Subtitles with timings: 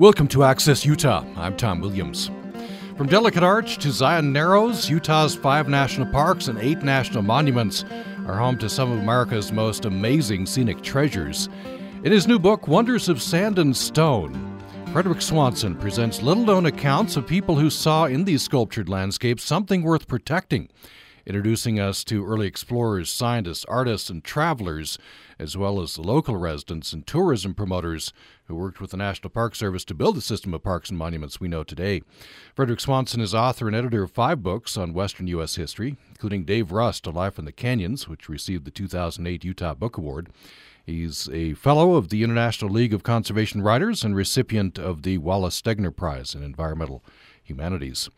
[0.00, 1.26] Welcome to Access Utah.
[1.36, 2.30] I'm Tom Williams.
[2.96, 7.84] From Delicate Arch to Zion Narrows, Utah's five national parks and eight national monuments
[8.26, 11.50] are home to some of America's most amazing scenic treasures.
[12.02, 14.58] In his new book, Wonders of Sand and Stone,
[14.90, 19.82] Frederick Swanson presents little known accounts of people who saw in these sculptured landscapes something
[19.82, 20.70] worth protecting
[21.30, 24.98] introducing us to early explorers, scientists, artists, and travelers,
[25.38, 28.12] as well as the local residents and tourism promoters
[28.46, 31.38] who worked with the National Park Service to build the system of parks and monuments
[31.38, 32.02] we know today.
[32.56, 35.54] Frederick Swanson is author and editor of five books on Western U.S.
[35.54, 39.96] history, including Dave Rust, A Life in the Canyons, which received the 2008 Utah Book
[39.96, 40.30] Award.
[40.84, 45.62] He's a fellow of the International League of Conservation Writers and recipient of the Wallace
[45.62, 47.04] Stegner Prize in Environmental
[47.44, 48.10] Humanities.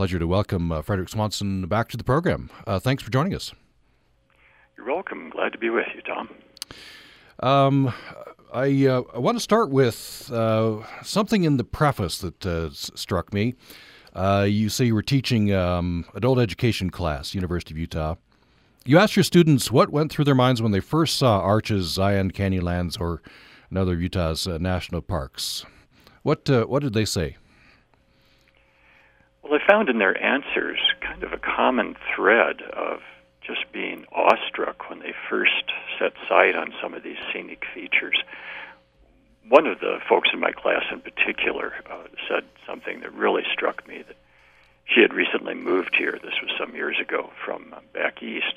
[0.00, 2.48] Pleasure to welcome uh, Frederick Swanson back to the program.
[2.66, 3.52] Uh, thanks for joining us.
[4.74, 5.28] You're welcome.
[5.28, 6.30] Glad to be with you, Tom.
[7.40, 7.92] Um,
[8.50, 13.34] I, uh, I, want to start with uh, something in the preface that uh, struck
[13.34, 13.56] me.
[14.14, 18.14] Uh, you say you were teaching um, adult education class, University of Utah.
[18.86, 22.30] You asked your students what went through their minds when they first saw arches, Zion
[22.30, 23.20] Canyonlands, or
[23.70, 25.66] another of Utah's national parks.
[26.22, 27.36] What what did they say?
[29.50, 33.00] Well, I found in their answers kind of a common thread of
[33.42, 38.22] just being awestruck when they first set sight on some of these scenic features.
[39.48, 43.88] One of the folks in my class in particular uh, said something that really struck
[43.88, 44.16] me that
[44.84, 46.12] she had recently moved here.
[46.22, 48.54] This was some years ago from uh, back east.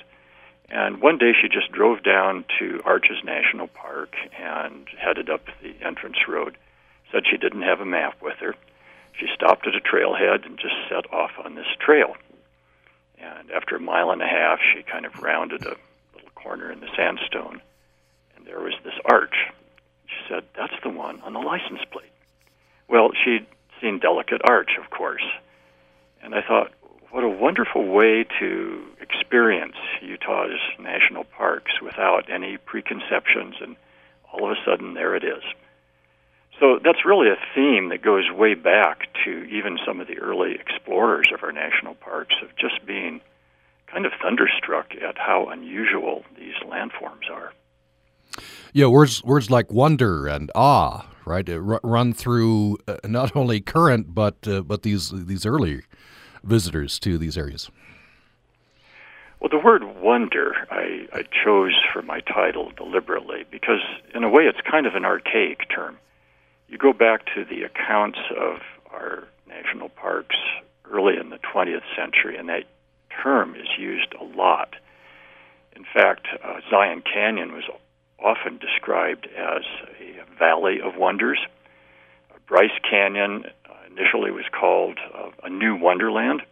[0.68, 5.74] And one day she just drove down to Arches National Park and headed up the
[5.84, 6.56] entrance road.
[7.10, 8.54] Said she didn't have a map with her
[9.18, 12.16] she stopped at a trailhead and just set off on this trail.
[13.18, 15.76] And after a mile and a half, she kind of rounded a
[16.14, 17.60] little corner in the sandstone,
[18.36, 19.36] and there was this arch.
[20.06, 22.12] She said, That's the one on the license plate.
[22.88, 23.46] Well, she'd
[23.80, 25.24] seen Delicate Arch, of course.
[26.22, 26.72] And I thought,
[27.10, 33.76] what a wonderful way to experience Utah's national parks without any preconceptions, and
[34.32, 35.42] all of a sudden, there it is.
[36.60, 40.54] So that's really a theme that goes way back to even some of the early
[40.54, 43.20] explorers of our national parks of just being
[43.86, 47.52] kind of thunderstruck at how unusual these landforms are.
[48.72, 54.14] Yeah, words words like wonder and awe, right, r- run through uh, not only current
[54.14, 55.82] but uh, but these these early
[56.42, 57.70] visitors to these areas.
[59.40, 63.80] Well, the word wonder I, I chose for my title deliberately because,
[64.14, 65.98] in a way, it's kind of an archaic term
[66.68, 68.58] you go back to the accounts of
[68.92, 70.36] our national parks
[70.90, 72.64] early in the 20th century, and that
[73.22, 74.74] term is used a lot.
[75.76, 77.64] In fact, uh, Zion Canyon was
[78.18, 79.62] often described as
[80.00, 81.38] a valley of wonders.
[82.30, 86.42] Uh, Bryce Canyon uh, initially was called uh, a new wonderland,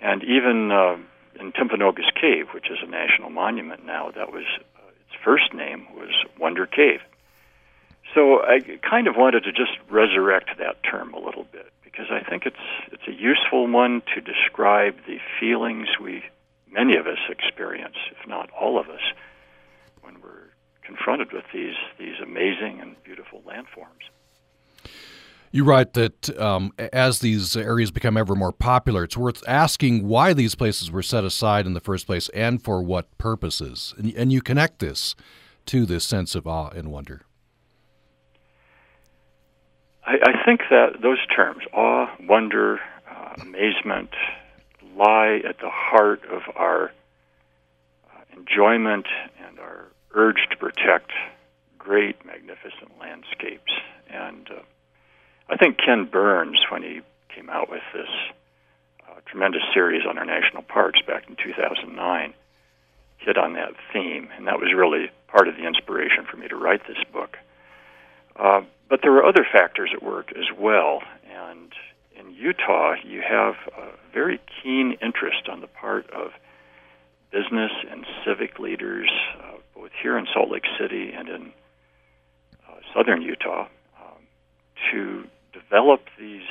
[0.00, 0.96] and even uh,
[1.40, 4.44] in Timpanogos Cave, which is a national monument now, that was
[4.76, 7.00] uh, its first name was Wonder Cave.
[8.14, 12.28] So I kind of wanted to just resurrect that term a little bit because I
[12.28, 12.56] think it's
[12.90, 16.22] it's a useful one to describe the feelings we
[16.70, 19.00] many of us experience, if not all of us,
[20.02, 20.50] when we're
[20.84, 24.10] confronted with these these amazing and beautiful landforms.
[25.54, 30.32] You write that um, as these areas become ever more popular, it's worth asking why
[30.32, 33.94] these places were set aside in the first place and for what purposes.
[33.98, 35.14] And, and you connect this
[35.66, 37.22] to this sense of awe and wonder.
[40.04, 42.80] I, I think that those terms, awe, wonder,
[43.10, 44.10] uh, amazement,
[44.96, 49.06] lie at the heart of our uh, enjoyment
[49.46, 51.10] and our urge to protect
[51.78, 53.72] great, magnificent landscapes.
[54.10, 54.62] And uh,
[55.48, 57.00] I think Ken Burns, when he
[57.34, 58.08] came out with this
[59.08, 62.34] uh, tremendous series on our national parks back in 2009,
[63.18, 66.56] hit on that theme, and that was really part of the inspiration for me to
[66.56, 67.38] write this book.
[68.36, 71.02] Uh, but there are other factors at work as well.
[71.30, 71.72] And
[72.18, 76.32] in Utah, you have a very keen interest on the part of
[77.30, 81.52] business and civic leaders, uh, both here in Salt Lake City and in
[82.68, 83.66] uh, southern Utah,
[84.00, 84.18] um,
[84.90, 86.42] to develop these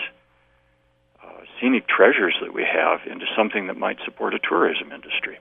[1.24, 5.38] uh, scenic treasures that we have into something that might support a tourism industry.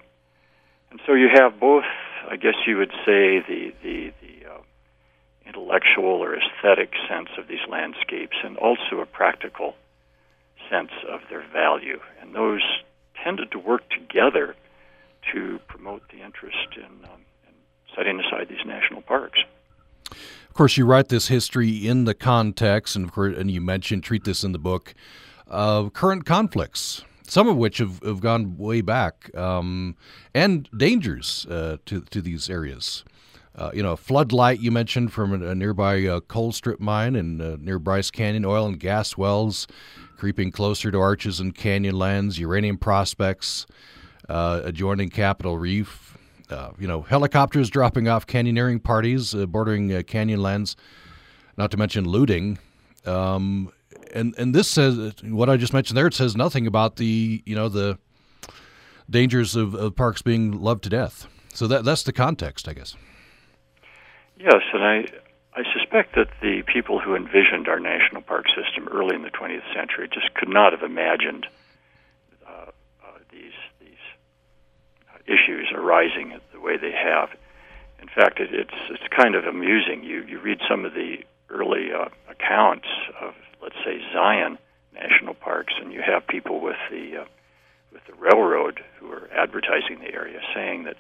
[0.91, 1.85] And so you have both,
[2.29, 4.40] I guess you would say, the, the, the
[5.51, 9.75] intellectual or aesthetic sense of these landscapes and also a practical
[10.71, 11.99] sense of their value.
[12.21, 12.63] And those
[13.25, 14.55] tended to work together
[15.33, 17.55] to promote the interest in, um, in
[17.97, 19.41] setting aside these national parks.
[20.11, 24.05] Of course, you write this history in the context, and, of course, and you mentioned,
[24.05, 24.95] treat this in the book,
[25.47, 29.97] of current conflicts, some of which have, have gone way back, um,
[30.35, 33.05] and dangers uh, to, to these areas.
[33.61, 37.59] Uh, you know, floodlight you mentioned from a, nearby uh, coal strip mine in uh,
[37.61, 39.67] near Bryce Canyon, oil and gas wells
[40.17, 43.67] creeping closer to arches and canyon lands, uranium prospects
[44.31, 46.17] uh, adjoining Capitol Reef,
[46.49, 50.75] uh, you know, helicopters dropping off canyoneering parties bordering canyon lands,
[51.59, 52.59] not to mention looting.
[53.05, 53.71] Um,
[54.15, 56.07] and and this says what I just mentioned there.
[56.07, 57.99] It says nothing about the you know the
[59.11, 61.27] dangers of, of parks being loved to death.
[61.53, 62.97] So that that's the context, I guess.
[64.41, 65.05] Yes, and I
[65.55, 69.67] I suspect that the people who envisioned our national park system early in the 20th
[69.75, 71.47] century just could not have imagined
[73.33, 74.05] these these
[75.27, 77.31] issues arising the way they have.
[78.01, 80.05] In fact, it, it's it's kind of amusing.
[80.05, 81.19] You you read some of the
[81.51, 82.89] early uh, accounts
[83.21, 84.59] of let's say Zion
[84.95, 87.25] National Parks, and you have people with the uh,
[87.93, 90.97] with the railroad who are advertising the area saying that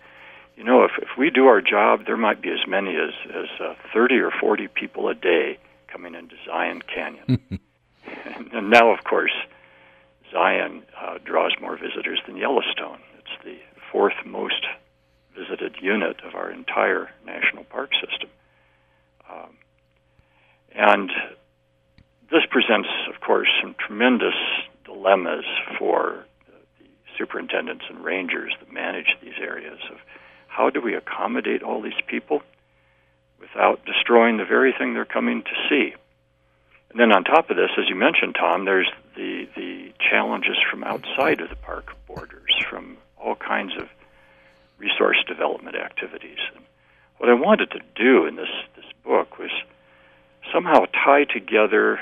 [0.60, 3.48] you know if if we do our job, there might be as many as as
[3.58, 5.58] uh, 30 or 40 people a day
[5.90, 7.40] coming into Zion Canyon.
[7.48, 9.32] and, and now, of course,
[10.30, 12.98] Zion uh, draws more visitors than Yellowstone.
[13.18, 13.56] It's the
[13.90, 14.66] fourth most
[15.34, 18.28] visited unit of our entire national park system.
[19.32, 19.56] Um,
[20.74, 21.10] and
[22.30, 24.36] this presents, of course, some tremendous
[24.84, 25.46] dilemmas
[25.78, 29.96] for the, the superintendents and rangers that manage these areas of
[30.50, 32.42] how do we accommodate all these people
[33.40, 35.94] without destroying the very thing they're coming to see.
[36.90, 40.84] And then on top of this, as you mentioned, Tom, there's the, the challenges from
[40.84, 43.88] outside of the park borders, from all kinds of
[44.78, 46.38] resource development activities.
[46.54, 46.64] And
[47.18, 49.50] what I wanted to do in this, this book was
[50.52, 52.00] somehow tie together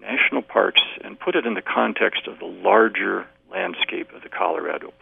[0.00, 4.92] national parks and put it in the context of the larger landscape of the Colorado.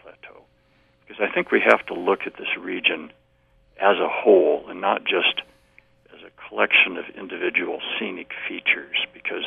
[1.09, 3.11] Because I think we have to look at this region
[3.81, 5.41] as a whole and not just
[6.13, 9.45] as a collection of individual scenic features, because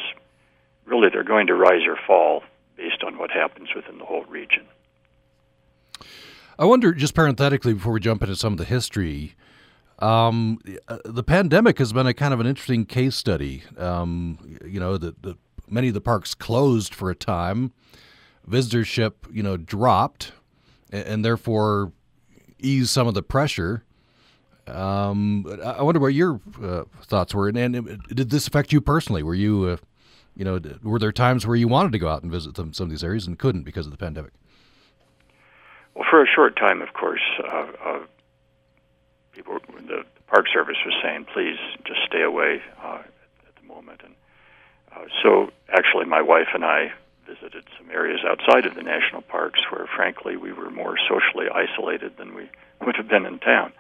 [0.87, 2.43] really they're going to rise or fall
[2.76, 4.67] based on what happens within the whole region.
[6.59, 9.37] I wonder, just parenthetically, before we jump into some of the history,
[10.00, 10.58] um,
[11.05, 13.62] the pandemic has been a kind of an interesting case study.
[13.79, 15.37] Um, you know, the, the,
[15.69, 17.73] many of the parks closed for a time,
[18.50, 20.32] visitorship, you know, dropped,
[20.93, 21.93] and, and therefore
[22.59, 23.83] ease some of the pressure.
[24.69, 29.25] Um, I wonder what your uh, thoughts were, and, and, did this affect you personally?
[29.25, 29.77] Were you, uh,
[30.37, 32.85] you know, were there times where you wanted to go out and visit some, some
[32.85, 34.33] of these areas and couldn't because of the pandemic?
[35.94, 37.99] Well, for a short time, of course, uh, uh,
[39.33, 39.59] people,
[39.89, 43.03] the Park Service was saying, please just stay away uh,
[43.47, 44.00] at the moment.
[44.05, 44.15] And
[44.94, 46.93] uh, so, actually, my wife and I
[47.26, 52.16] visited some areas outside of the national parks where, frankly, we were more socially isolated
[52.16, 52.50] than we
[52.86, 53.72] would have been in town.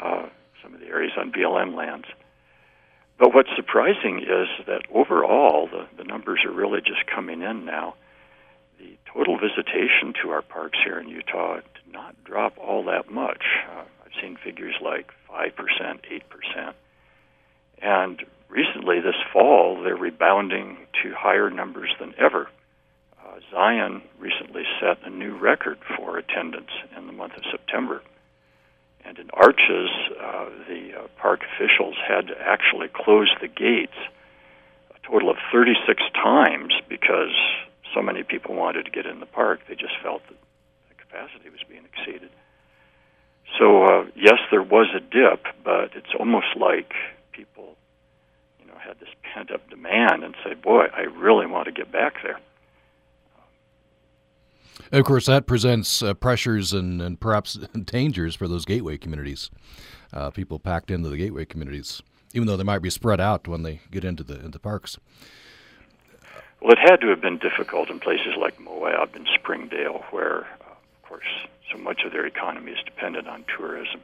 [0.00, 0.26] Uh,
[0.62, 2.06] some of the areas on BLM lands.
[3.18, 7.94] But what's surprising is that overall, the, the numbers are really just coming in now
[8.80, 13.42] the total visitation to our parks here in Utah did not drop all that much.
[13.70, 15.52] Uh, I've seen figures like 5%,
[16.56, 16.72] 8%.
[17.82, 22.48] And recently, this fall, they're rebounding to higher numbers than ever.
[23.50, 28.02] Zion recently set a new record for attendance in the month of September.
[29.04, 33.96] And in Arches, uh, the uh, park officials had to actually close the gates
[34.94, 37.34] a total of 36 times because
[37.94, 40.36] so many people wanted to get in the park, they just felt that
[40.88, 42.30] the capacity was being exceeded.
[43.58, 46.92] So uh, yes, there was a dip, but it's almost like
[47.32, 47.76] people,
[48.60, 51.90] you know, had this pent up demand and said, "Boy, I really want to get
[51.90, 52.38] back there."
[54.92, 59.50] Of course, that presents uh, pressures and, and perhaps dangers for those gateway communities.
[60.12, 62.02] Uh, people packed into the gateway communities,
[62.34, 64.98] even though they might be spread out when they get into the into parks.
[66.60, 70.72] Well, it had to have been difficult in places like Moab and Springdale, where, uh,
[70.72, 71.24] of course,
[71.72, 74.00] so much of their economy is dependent on tourism.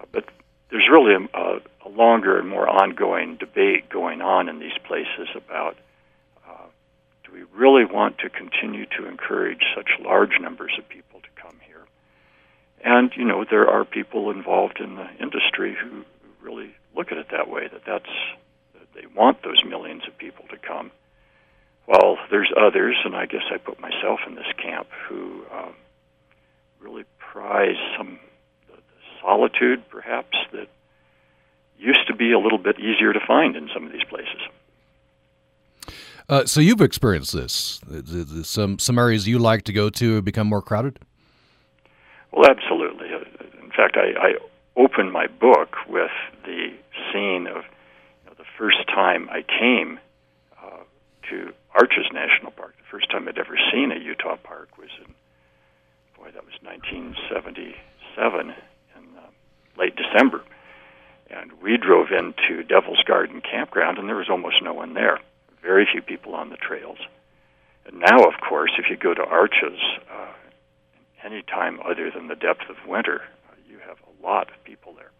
[0.00, 0.26] Uh, but
[0.70, 5.76] there's really a, a, longer and more ongoing debate going on in these places about
[7.28, 11.56] do we really want to continue to encourage such large numbers of people to come
[11.66, 11.84] here?
[12.82, 16.04] And, you know, there are people involved in the industry who
[16.40, 18.10] really look at it that way, that that's,
[18.74, 20.90] that they want those millions of people to come
[21.88, 25.74] well, there's others, and I guess I put myself in this camp, who um,
[26.80, 28.20] really prize some
[28.68, 30.68] the, the solitude, perhaps, that
[31.78, 34.40] used to be a little bit easier to find in some of these places.
[36.28, 37.80] Uh, so you've experienced this.
[38.42, 40.98] Some some areas you like to go to become more crowded.
[42.32, 43.08] Well, absolutely.
[43.14, 43.24] Uh,
[43.62, 44.34] in fact, I, I
[45.18, 46.12] my book with
[46.44, 46.68] the
[47.10, 49.98] scene of you know, the first time I came
[50.62, 50.84] uh,
[51.30, 52.76] to Arches National Park.
[52.76, 55.12] The first time I'd ever seen a Utah park was in
[56.16, 58.54] boy, that was 1977 in
[59.16, 59.20] uh,
[59.76, 60.42] late December,
[61.30, 65.18] and we drove into Devil's Garden Campground, and there was almost no one there
[65.68, 66.96] very few people on the trails.
[67.84, 69.78] And now, of course, if you go to Arches,
[70.10, 70.32] uh,
[71.22, 74.94] any time other than the depth of winter, uh, you have a lot of people
[74.96, 75.10] there.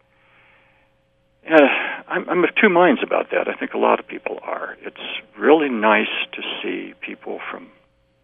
[1.43, 1.69] And
[2.07, 3.47] I'm, I'm of two minds about that.
[3.47, 4.75] I think a lot of people are.
[4.81, 7.67] It's really nice to see people from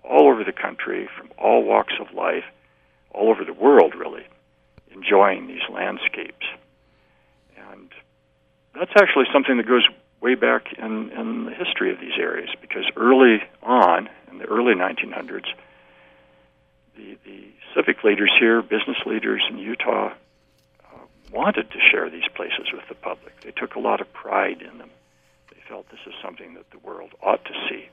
[0.03, 2.45] all over the country, from all walks of life,
[3.11, 4.25] all over the world, really,
[4.91, 6.47] enjoying these landscapes.
[7.71, 7.89] And
[8.73, 9.87] that's actually something that goes
[10.25, 14.73] way back in, in the history of these areas because early on, in the early
[14.73, 15.45] 1900s,
[16.97, 17.43] the, the
[17.75, 20.07] civic leaders here, business leaders in Utah,
[20.83, 20.97] uh,
[21.31, 23.39] wanted to share these places with the public.
[23.41, 24.89] They took a lot of pride in them.
[25.51, 27.87] They felt this is something that the world ought to see.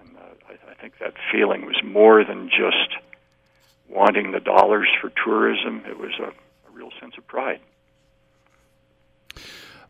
[0.00, 2.96] And uh, I, I think that feeling was more than just
[3.90, 7.60] wanting the dollars for tourism, it was a, a real sense of pride.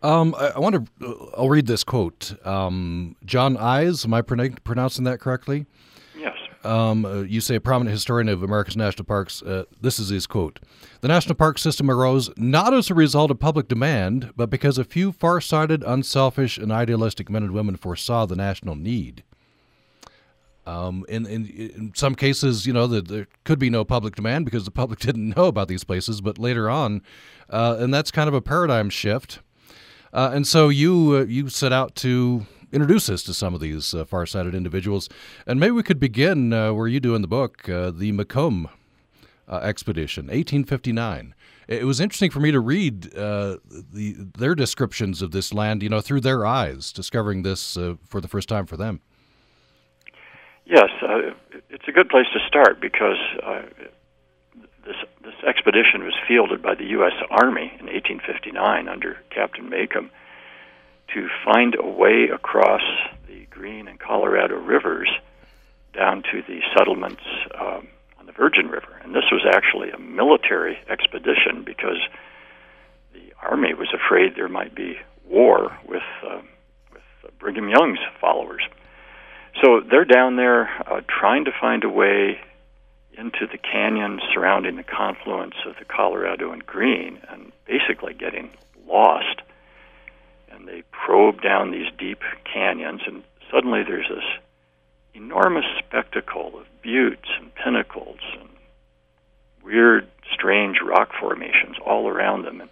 [0.06, 1.04] Um, I, I, want to.
[1.04, 2.34] Uh, I'll read this quote.
[2.46, 5.66] Um, John Ise, am I pronouncing that correctly?
[6.16, 6.36] Yes.
[6.62, 9.42] Um, uh, you say a prominent historian of America's national parks.
[9.42, 10.60] Uh, this is his quote:
[11.00, 14.84] "The national park system arose not as a result of public demand, but because a
[14.84, 19.24] few far-sighted, unselfish, and idealistic men and women foresaw the national need."
[20.66, 24.44] Um, in, in, in some cases, you know, the, there could be no public demand
[24.44, 26.20] because the public didn't know about these places.
[26.20, 27.02] But later on,
[27.50, 29.40] uh, and that's kind of a paradigm shift.
[30.16, 33.94] Uh, and so you uh, you set out to introduce us to some of these
[33.94, 35.10] uh, far-sighted individuals,
[35.46, 38.70] and maybe we could begin uh, where you do in the book, uh, the Macomb
[39.46, 41.34] uh, expedition, 1859.
[41.68, 43.60] It was interesting for me to read the
[44.38, 48.48] their descriptions of this land, you know, through their eyes, discovering this for the first
[48.48, 49.02] time for them.
[50.64, 50.88] Yes,
[51.68, 53.18] it's a good place to start because
[54.86, 57.12] this this expedition was fielded by the U.S.
[57.30, 60.10] Army in 1859 under Captain Macomb
[61.14, 62.82] to find a way across
[63.26, 65.08] the Green and Colorado rivers
[65.92, 67.22] down to the settlements
[67.58, 67.88] um,
[68.18, 69.00] on the Virgin River.
[69.02, 71.98] And this was actually a military expedition because
[73.12, 74.96] the Army was afraid there might be
[75.28, 76.40] war with uh,
[76.92, 78.62] with Brigham Young's followers.
[79.62, 82.38] So they're down there uh, trying to find a way
[83.16, 88.50] into the canyons surrounding the confluence of the Colorado and Green and basically getting
[88.86, 89.40] lost.
[90.50, 94.24] And they probe down these deep canyons, and suddenly there's this
[95.14, 98.48] enormous spectacle of buttes and pinnacles and
[99.64, 102.60] weird, strange rock formations all around them.
[102.60, 102.70] And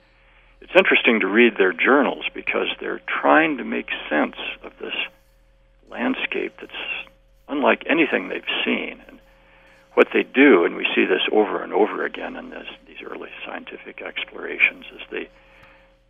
[0.61, 4.95] it's interesting to read their journals because they're trying to make sense of this
[5.91, 6.73] landscape that's
[7.49, 9.03] unlike anything they've seen.
[9.09, 9.19] And
[9.95, 13.31] what they do, and we see this over and over again in this, these early
[13.47, 15.29] scientific explorations, is they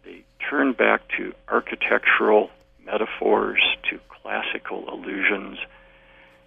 [0.04, 2.50] they turn back to architectural
[2.84, 5.58] metaphors, to classical allusions.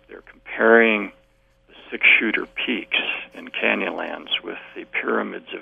[0.08, 1.12] They're comparing
[1.68, 2.98] the six-shooter peaks
[3.34, 5.62] in Canyonlands with the pyramids of,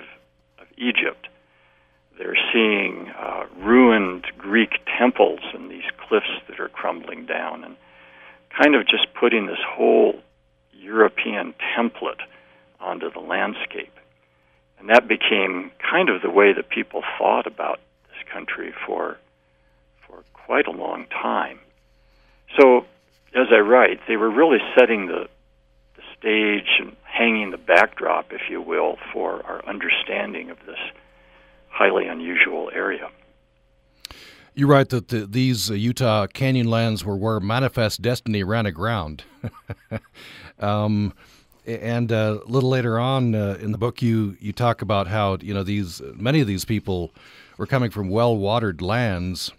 [0.60, 1.28] of Egypt.
[2.18, 7.76] They're seeing uh, ruined Greek temples and these cliffs that are crumbling down, and
[8.62, 10.20] kind of just putting this whole
[10.86, 12.22] European template
[12.80, 13.92] onto the landscape.
[14.78, 19.18] And that became kind of the way that people thought about this country for,
[20.06, 21.58] for quite a long time.
[22.60, 22.86] So,
[23.34, 25.28] as I write, they were really setting the,
[25.96, 30.78] the stage and hanging the backdrop, if you will, for our understanding of this
[31.68, 33.08] highly unusual area.
[34.56, 39.22] You write that the, these uh, Utah canyon lands were where manifest destiny ran aground.
[40.60, 41.12] um,
[41.66, 45.36] and uh, a little later on uh, in the book, you you talk about how
[45.42, 47.12] you know these many of these people
[47.58, 49.52] were coming from well-watered lands.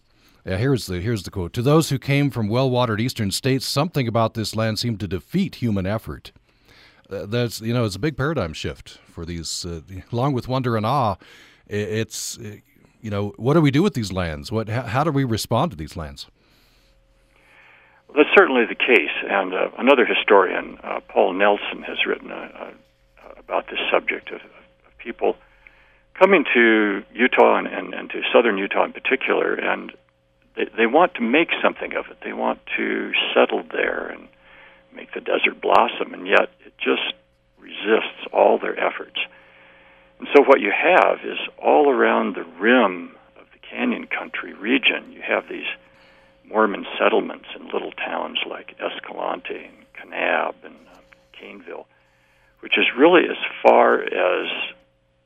[0.48, 4.08] Uh, here's the here's the quote: "To those who came from well-watered eastern states, something
[4.08, 6.32] about this land seemed to defeat human effort."
[7.08, 9.63] Uh, that's you know it's a big paradigm shift for these.
[10.12, 11.18] Along with wonder and awe,
[11.68, 12.39] it's
[13.01, 14.51] you know, what do we do with these lands?
[14.51, 16.27] What, how, do we respond to these lands?
[18.08, 19.16] Well, that's certainly the case.
[19.30, 22.72] And uh, another historian, uh, Paul Nelson, has written uh, uh
[23.38, 25.38] about this subject of, of, people
[26.20, 29.94] coming to Utah and, and, and to southern Utah in particular, and
[30.56, 32.18] they, they want to make something of it.
[32.25, 34.27] They want to settle there and
[34.94, 37.13] make the desert blossom, and yet it just
[37.60, 39.20] resists all their efforts.
[40.34, 45.22] So what you have is all around the rim of the Canyon Country region, you
[45.22, 45.68] have these
[46.44, 50.98] Mormon settlements in little towns like Escalante and Kanab and uh,
[51.34, 51.86] Caineville,
[52.62, 54.48] which is really as far as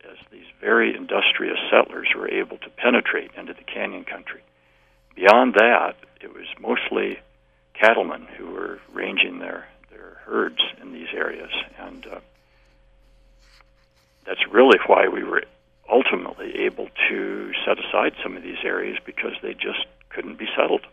[0.09, 4.41] as these very industrious settlers were able to penetrate into the Canyon Country.
[5.15, 7.19] Beyond that, it was mostly
[7.73, 12.19] cattlemen who were ranging their their herds in these areas, and uh,
[14.25, 15.43] that's really why we were
[15.91, 20.85] ultimately able to set aside some of these areas because they just couldn't be settled.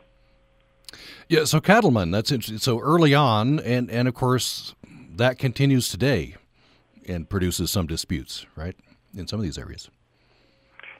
[1.28, 2.58] Yeah, so cattlemen, that's interesting.
[2.58, 4.74] So early on, and, and of course,
[5.16, 6.36] that continues today
[7.06, 8.76] and produces some disputes, right,
[9.14, 9.90] in some of these areas.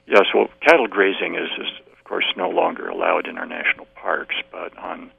[0.07, 4.35] Yes, well, cattle grazing is, is of course, no longer allowed in our national parks,
[4.51, 5.11] but on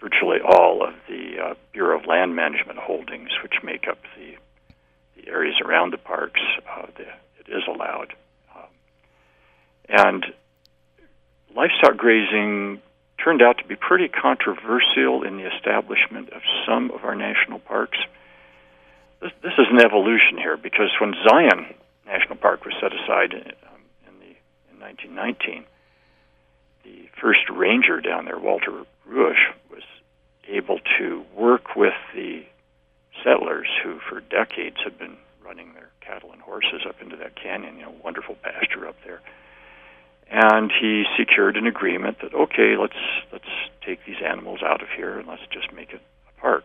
[0.00, 4.36] virtually all of the uh, Bureau of Land Management holdings, which make up the
[5.20, 8.14] the areas around the parks, uh, the, it is allowed.
[8.54, 8.70] Um,
[9.88, 10.24] and
[11.54, 12.80] livestock grazing
[13.22, 17.98] turned out to be pretty controversial in the establishment of some of our national parks.
[19.20, 21.74] This, this is an evolution here because when Zion
[22.06, 24.34] National Park was set aside in, um, in the
[24.72, 25.64] in 1919,
[26.84, 29.82] the first ranger down there, Walter Ruesch, was
[30.48, 32.44] able to work with the
[33.24, 37.76] settlers who, for decades, had been running their cattle and horses up into that canyon.
[37.76, 39.20] You know, wonderful pasture up there.
[40.30, 42.94] And he secured an agreement that okay, let's
[43.32, 43.50] let's
[43.84, 46.64] take these animals out of here and let's just make it a park.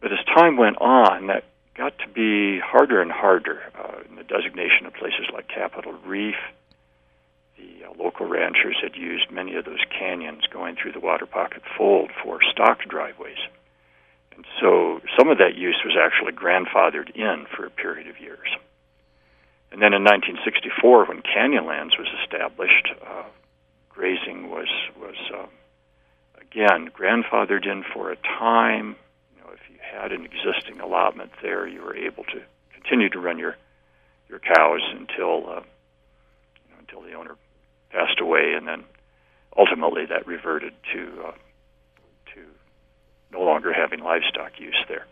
[0.00, 1.44] But as time went on, that
[1.74, 6.36] got to be harder and harder uh, in the designation of places like Capitol Reef.
[7.56, 12.10] The uh, local ranchers had used many of those canyons going through the Waterpocket Fold
[12.22, 13.38] for stock driveways.
[14.60, 18.48] So some of that use was actually grandfathered in for a period of years.
[19.70, 23.24] And then in 1964, when Canyonlands was established, uh,
[23.90, 25.46] grazing was was uh,
[26.40, 28.96] again grandfathered in for a time.
[29.34, 32.40] You know, if you had an existing allotment there, you were able to
[32.72, 33.56] continue to run your
[34.28, 35.60] your cows until uh,
[36.64, 37.36] you know, until the owner
[37.90, 38.84] passed away, and then
[39.56, 41.32] ultimately that reverted to uh,
[43.32, 45.06] no longer having livestock use there.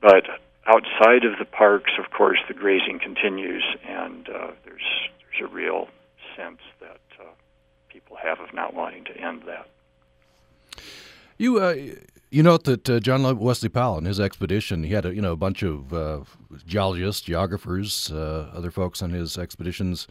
[0.00, 0.24] But
[0.66, 4.82] outside of the parks, of course, the grazing continues, and uh, there's
[5.20, 5.88] there's a real
[6.36, 7.24] sense that uh,
[7.88, 9.66] people have of not wanting to end that.
[11.38, 11.74] You uh,
[12.30, 15.32] you note that uh, John Wesley Powell in his expedition, he had a, you know
[15.32, 16.20] a bunch of uh,
[16.66, 20.06] geologists, geographers, uh, other folks on his expeditions.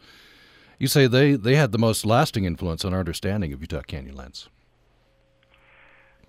[0.77, 4.47] You say they, they had the most lasting influence on our understanding of Utah Canyonlands.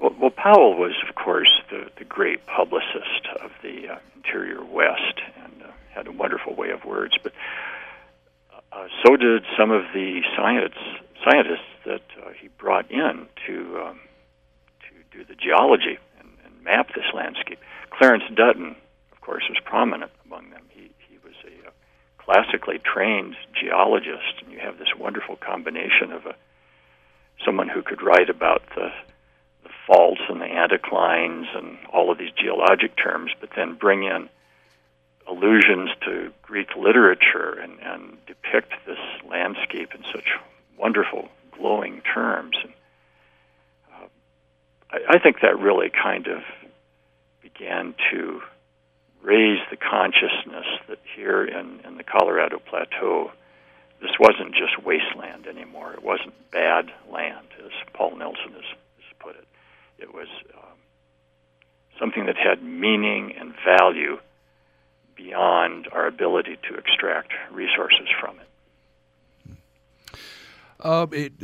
[0.01, 5.21] Well, well, Powell was, of course, the, the great publicist of the uh, interior West
[5.43, 7.19] and uh, had a wonderful way of words.
[7.23, 7.33] But
[8.73, 10.75] uh, so did some of the science,
[11.23, 14.01] scientists that uh, he brought in to um,
[14.89, 17.59] to do the geology and, and map this landscape.
[17.91, 18.77] Clarence Dutton,
[19.13, 20.63] of course, was prominent among them.
[20.71, 21.73] He he was a uh,
[22.17, 26.35] classically trained geologist, and you have this wonderful combination of a
[27.45, 28.89] someone who could write about the
[29.87, 34.29] faults and the anticlines and all of these geologic terms, but then bring in
[35.29, 40.29] allusions to Greek literature and, and depict this landscape in such
[40.79, 42.57] wonderful, glowing terms.
[42.63, 42.73] And,
[43.93, 44.07] uh,
[44.91, 46.43] I, I think that really kind of
[47.43, 48.41] began to
[49.23, 53.31] raise the consciousness that here in, in the Colorado Plateau,
[54.01, 55.93] this wasn't just wasteland anymore.
[55.93, 59.47] It wasn't bad land, as Paul Nelson has, has put it.
[60.01, 60.79] It was um,
[61.99, 64.19] something that had meaning and value
[65.15, 68.47] beyond our ability to extract resources from it.
[70.83, 71.35] Uh, it,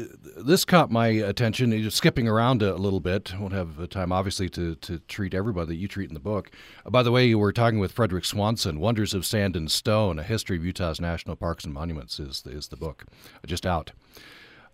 [0.47, 1.71] this caught my attention.
[1.83, 3.35] Just skipping around a little bit.
[3.38, 6.51] Won't have the time, obviously, to, to treat everybody that you treat in the book.
[6.87, 8.81] Uh, by the way, you were talking with Frederick Swanson.
[8.81, 12.69] "Wonders of Sand and Stone: A History of Utah's National Parks and Monuments" is is
[12.69, 13.05] the book,
[13.45, 13.92] just out.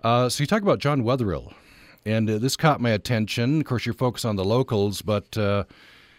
[0.05, 1.55] Uh, so you talk about John Wetherill,
[2.05, 3.61] and uh, this caught my attention.
[3.61, 5.65] Of course, you're focused on the locals, but uh,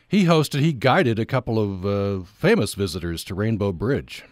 [0.08, 4.24] he hosted, he guided a couple of uh, famous visitors to Rainbow Bridge.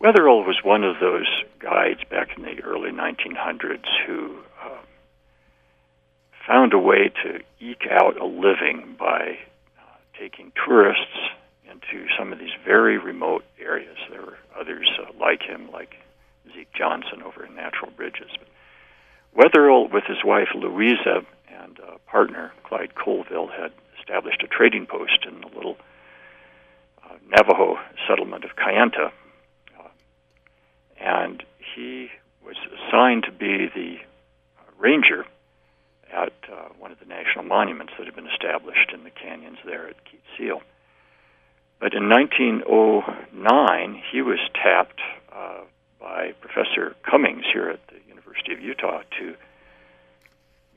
[0.00, 1.26] Wetherill was one of those
[1.58, 4.78] guides back in the early 1900s who uh,
[6.46, 9.38] found a way to eke out a living by
[9.78, 9.82] uh,
[10.18, 11.16] taking tourists
[11.64, 13.96] into some of these very remote areas.
[14.10, 15.96] There were others uh, like him, like
[16.54, 18.30] Zeke Johnson over in Natural Bridges.
[18.38, 18.48] But
[19.36, 21.24] Wetherill, with his wife Louisa
[21.60, 25.76] and uh, partner Clyde Colville, had established a trading post in the little
[27.04, 27.76] uh, Navajo
[28.08, 29.10] settlement of Kayenta.
[29.78, 29.88] Uh,
[30.98, 31.42] and
[31.74, 32.08] he
[32.44, 32.56] was
[32.88, 33.96] assigned to be the
[34.58, 35.26] uh, ranger
[36.12, 39.88] at uh, one of the national monuments that had been established in the canyons there
[39.88, 39.96] at
[40.38, 40.62] Seal.
[41.78, 45.60] But in 1909, he was tapped uh,
[46.00, 47.95] by Professor Cummings here at the
[48.36, 49.34] University of Utah to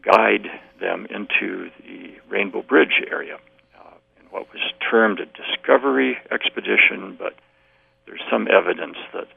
[0.04, 0.48] guide
[0.80, 3.36] them into the Rainbow Bridge area
[3.78, 7.34] uh, in what was termed a discovery expedition, but
[8.06, 9.28] there's some evidence that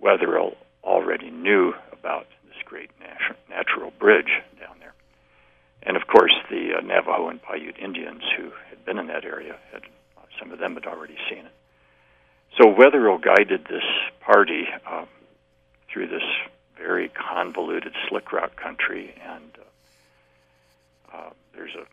[0.00, 0.54] Wetherill
[0.84, 4.94] already knew about this great natu- natural bridge down there.
[5.82, 9.56] And of course, the uh, Navajo and Paiute Indians who had been in that area
[9.72, 9.82] had
[10.16, 11.52] uh, some of them had already seen it.
[12.60, 13.86] So Wetherill guided this
[14.20, 15.06] party uh,
[15.90, 16.22] through this
[16.82, 19.50] very convoluted slick rock country, and
[21.12, 21.84] uh, uh, there's a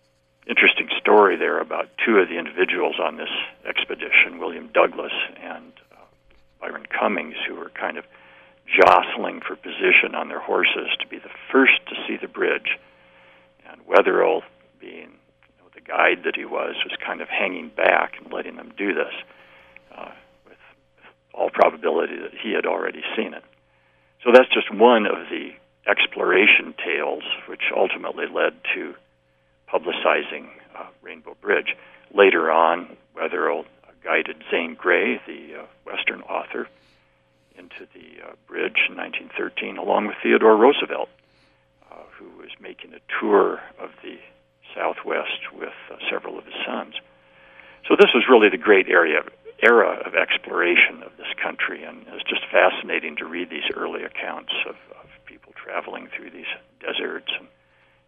[0.49, 3.29] interesting story there about two of the individuals on this
[3.67, 5.97] expedition, William Douglass and uh,
[6.59, 8.05] Byron Cummings, who were kind of
[8.65, 12.79] jostling for position on their horses to be the first to see the bridge.
[13.69, 14.41] And Wetherill,
[14.79, 15.11] being
[15.45, 18.73] you know, the guide that he was, was kind of hanging back and letting them
[18.75, 19.13] do this,
[19.95, 20.11] uh,
[20.47, 20.57] with
[21.33, 23.43] all probability that he had already seen it.
[24.23, 25.51] So that's just one of the
[25.87, 28.95] exploration tales, which ultimately led to
[29.71, 31.75] publicizing uh, Rainbow Bridge.
[32.13, 33.65] Later on, Wetherill
[34.03, 36.67] guided Zane Grey, the uh, Western author,
[37.57, 41.09] into the uh, bridge in 1913, along with Theodore Roosevelt,
[41.91, 44.17] uh, who was making a tour of the
[44.75, 46.95] Southwest with uh, several of his sons.
[47.87, 49.21] So this was really the great area
[49.63, 54.51] era of exploration of this country, and it's just fascinating to read these early accounts
[54.67, 57.47] of, of people traveling through these deserts and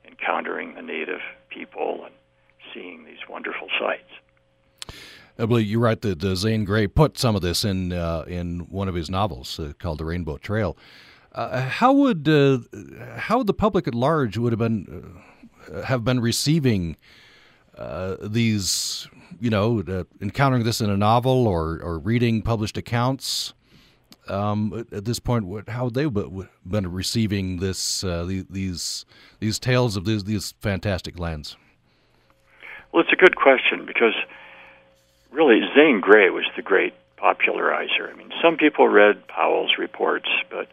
[0.08, 2.14] encountering the native people and
[2.74, 4.98] seeing these wonderful sights.
[5.38, 8.60] I believe you're right that uh, Zane Grey put some of this in uh, in
[8.70, 10.78] one of his novels uh, called The Rainbow Trail.
[11.34, 12.60] Uh, how would uh,
[13.16, 15.22] how would the public at large would have been
[15.72, 16.98] uh, have been receiving
[18.22, 19.08] these
[19.40, 23.54] you know encountering this in a novel or or reading published accounts?
[24.28, 29.06] Um, at this point, what, how they been receiving this these
[29.40, 31.58] these tales of these these fantastic lands?
[32.92, 34.16] Well, it's a good question because
[35.32, 38.10] really, Zane Grey was the great popularizer.
[38.12, 40.68] I mean, some people read Powell's reports, but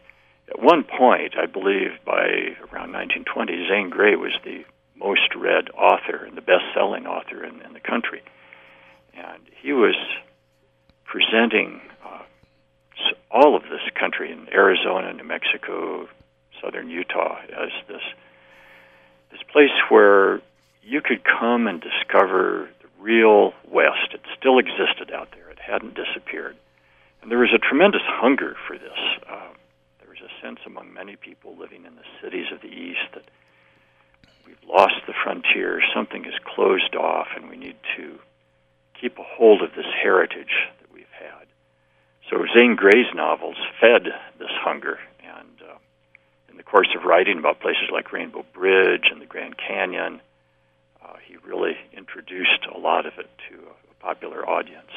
[0.49, 4.65] at one point, I believe by around 1920, Zane Grey was the
[4.99, 8.21] most read author and the best selling author in, in the country.
[9.13, 9.95] And he was
[11.05, 12.23] presenting uh,
[13.31, 16.07] all of this country in Arizona, New Mexico,
[16.61, 18.01] southern Utah as this
[19.31, 20.41] this place where
[20.81, 24.13] you could come and discover the real West.
[24.13, 25.49] It still existed out there.
[25.51, 26.55] It hadn't disappeared.
[27.21, 28.97] And there was a tremendous hunger for this.
[29.29, 29.53] Uh,
[29.99, 33.29] there was a sense among many people living in the cities of the East that
[34.49, 38.19] we've lost the frontier, something is closed off, and we need to
[38.99, 41.47] keep a hold of this heritage that we've had.
[42.29, 44.07] So Zane Grey's novels fed
[44.39, 45.77] this hunger, and uh,
[46.49, 50.19] in the course of writing about places like Rainbow Bridge and the Grand Canyon,
[51.03, 54.91] uh, he really introduced a lot of it to a popular audience.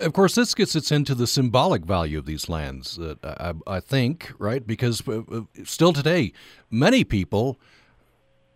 [0.00, 2.98] Of course, this gets us into the symbolic value of these lands.
[2.98, 4.66] Uh, I, I, think, right?
[4.66, 6.32] Because uh, uh, still today,
[6.68, 7.60] many people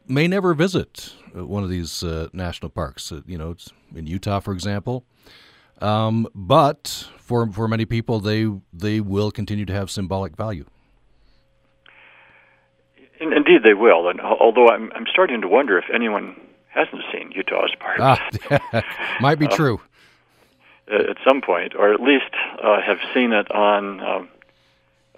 [0.09, 3.13] may never visit uh, one of these uh, national parks.
[3.13, 3.55] Uh, you know,
[3.95, 5.05] in Utah, for example.
[5.81, 10.65] Um, but for for many people, they they will continue to have symbolic value.
[13.21, 14.09] Indeed, they will.
[14.09, 16.37] And although I'm, I'm starting to wonder if anyone
[16.69, 18.01] hasn't seen Utah's part.
[18.01, 18.85] Ah,
[19.21, 19.81] might be uh, true.
[20.87, 22.31] At some point, or at least
[22.63, 24.29] uh, have seen it on um,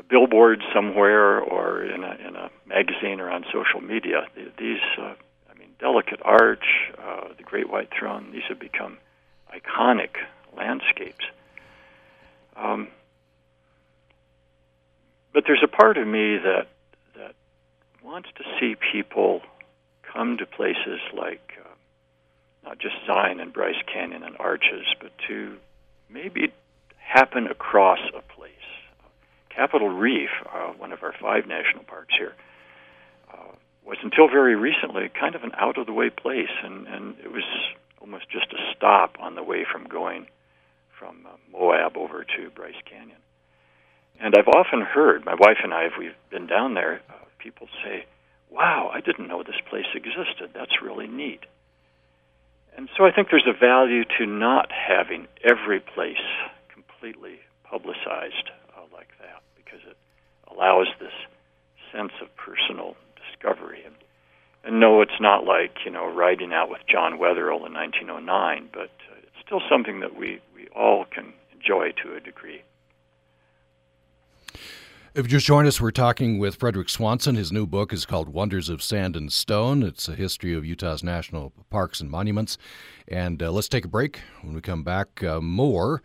[0.00, 4.26] a billboard somewhere, or in a in a magazine, or on social media.
[4.58, 5.14] These, uh,
[5.50, 6.64] I mean, Delicate Arch,
[6.98, 8.30] uh, the Great White Throne.
[8.32, 8.96] These have become
[9.54, 10.16] iconic
[10.56, 11.24] landscapes.
[12.56, 12.88] Um,
[15.32, 16.68] but there's a part of me that
[17.16, 17.34] that
[18.02, 19.42] wants to see people
[20.02, 21.68] come to places like uh,
[22.64, 25.56] not just Zion and Bryce Canyon and Arches, but to
[26.08, 26.52] maybe
[26.96, 28.50] happen across a place.
[29.54, 32.34] Capitol Reef, uh, one of our five national parks here,
[33.32, 33.52] uh,
[33.84, 37.30] was until very recently kind of an out of the way place, and, and it
[37.30, 37.44] was
[38.00, 40.26] almost just a stop on the way from going
[40.98, 43.18] from uh, Moab over to Bryce Canyon.
[44.20, 47.68] And I've often heard, my wife and I, if we've been down there, uh, people
[47.82, 48.04] say,
[48.50, 50.50] Wow, I didn't know this place existed.
[50.54, 51.40] That's really neat.
[52.76, 56.24] And so I think there's a value to not having every place
[56.72, 58.50] completely publicized
[59.00, 59.96] like that because it
[60.52, 61.16] allows this
[61.90, 63.82] sense of personal discovery.
[63.84, 63.94] And,
[64.62, 68.92] and no, it's not like, you know, riding out with John Wetherill in 1909, but
[69.08, 72.62] uh, it's still something that we, we all can enjoy to a degree.
[75.14, 77.36] If you just joined us, we're talking with Frederick Swanson.
[77.36, 79.82] His new book is called Wonders of Sand and Stone.
[79.82, 82.58] It's a history of Utah's national parks and monuments.
[83.08, 84.20] And uh, let's take a break.
[84.42, 86.02] When we come back, uh, more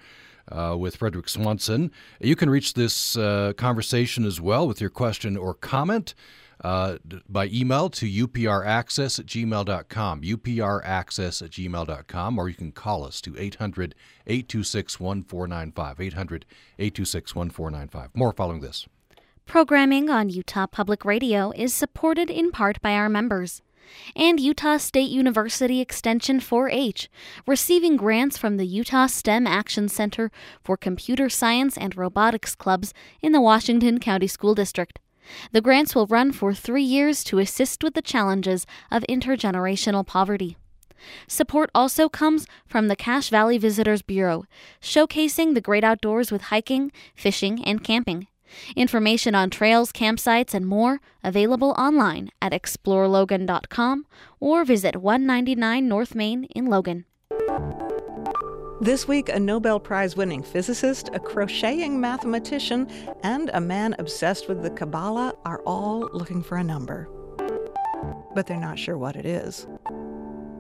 [0.51, 1.91] uh, with Frederick Swanson.
[2.19, 6.13] You can reach this uh, conversation as well with your question or comment.
[6.63, 13.19] Uh, by email to upraccess at gmail.com, upraccess at gmail.com, or you can call us
[13.21, 13.93] to 800
[14.25, 15.99] 826 1495.
[15.99, 16.45] 800
[16.79, 18.15] 826 1495.
[18.15, 18.88] More following this.
[19.45, 23.62] Programming on Utah Public Radio is supported in part by our members
[24.15, 27.10] and Utah State University Extension 4 H,
[27.45, 30.32] receiving grants from the Utah STEM Action Center
[30.63, 35.00] for Computer Science and Robotics Clubs in the Washington County School District.
[35.52, 40.58] The grants will run for three years to assist with the challenges of intergenerational poverty.
[41.28, 44.45] Support also comes from the Cache Valley Visitors Bureau,
[44.82, 48.28] showcasing the great outdoors with hiking, fishing, and camping.
[48.75, 54.05] Information on trails, campsites, and more available online at explorelogan.com
[54.39, 57.05] or visit 199 North Main in Logan.
[58.81, 62.88] This week, a Nobel Prize winning physicist, a crocheting mathematician,
[63.23, 67.10] and a man obsessed with the Kabbalah are all looking for a number.
[68.36, 69.65] But they're not sure what it is.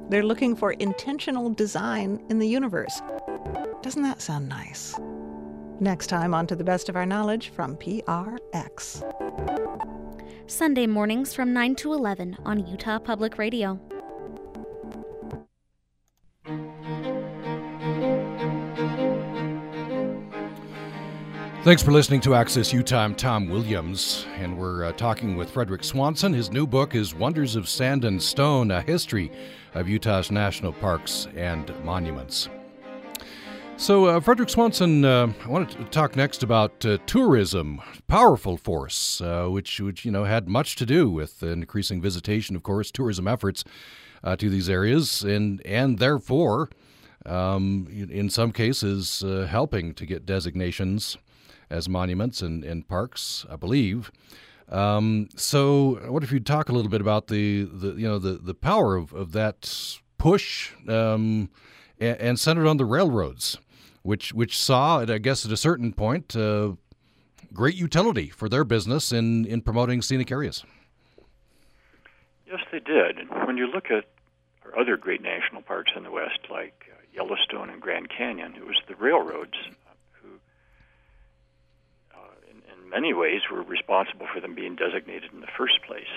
[0.09, 3.01] They're looking for intentional design in the universe.
[3.81, 4.95] Doesn't that sound nice?
[5.79, 9.03] Next time, on to the best of our knowledge from PRX.
[10.47, 13.79] Sunday mornings from 9 to 11 on Utah Public Radio.
[21.63, 22.99] Thanks for listening to Access Utah.
[22.99, 26.31] I'm Tom Williams, and we're uh, talking with Frederick Swanson.
[26.31, 29.31] His new book is Wonders of Sand and Stone A History
[29.73, 32.49] of Utah's National Parks and Monuments.
[33.77, 39.19] So, uh, Frederick Swanson, uh, I wanted to talk next about uh, tourism, powerful force,
[39.19, 43.27] uh, which which you know had much to do with increasing visitation, of course, tourism
[43.27, 43.65] efforts
[44.23, 46.69] uh, to these areas, and and therefore,
[47.25, 51.17] um, in some cases, uh, helping to get designations
[51.69, 54.09] as monuments and, and parks, I believe.
[54.69, 58.33] Um, so, what if you'd talk a little bit about the, the you know the
[58.37, 61.49] the power of, of that push um,
[61.99, 63.57] and, and centered on the railroads?
[64.05, 66.73] Which which saw, I guess, at a certain point, uh,
[67.51, 70.63] great utility for their business in in promoting scenic areas.
[72.45, 73.17] Yes, they did.
[73.17, 74.05] And when you look at
[74.63, 78.65] our other great national parks in the West, like uh, Yellowstone and Grand Canyon, it
[78.65, 79.57] was the railroads
[80.21, 80.29] who,
[82.13, 82.17] uh,
[82.51, 86.13] in, in many ways, were responsible for them being designated in the first place.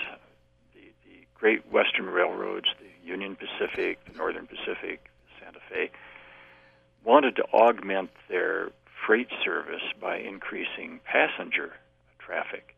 [0.75, 5.89] The, the great Western railroads, the Union Pacific, the Northern Pacific, Santa Fe,
[7.03, 8.69] wanted to augment their
[9.05, 11.73] freight service by increasing passenger
[12.19, 12.75] traffic.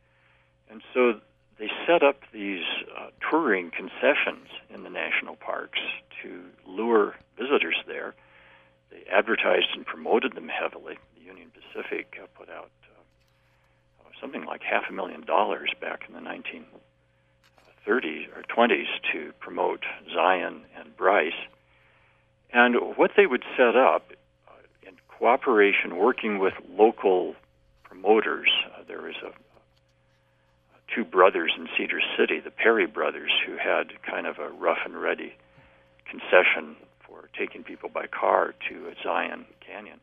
[0.69, 1.19] And so
[1.59, 2.63] they set up these
[2.97, 5.79] uh, touring concessions in the national parks
[6.23, 8.15] to lure visitors there.
[8.89, 10.97] They advertised and promoted them heavily.
[11.15, 16.13] The Union Pacific uh, put out uh, something like half a million dollars back in
[16.13, 21.33] the 1930s or 20s to promote Zion and Bryce.
[22.53, 24.11] And what they would set up
[24.47, 24.51] uh,
[24.87, 27.35] in cooperation, working with local
[27.83, 33.57] promoters, uh, there was a, a, two brothers in Cedar City, the Parry brothers, who
[33.57, 35.33] had kind of a rough and ready
[36.05, 36.75] concession
[37.07, 39.99] for taking people by car to Zion Canyon.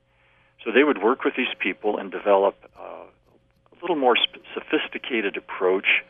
[0.64, 3.04] So they would work with these people and develop uh,
[3.72, 6.02] a little more sp- sophisticated approach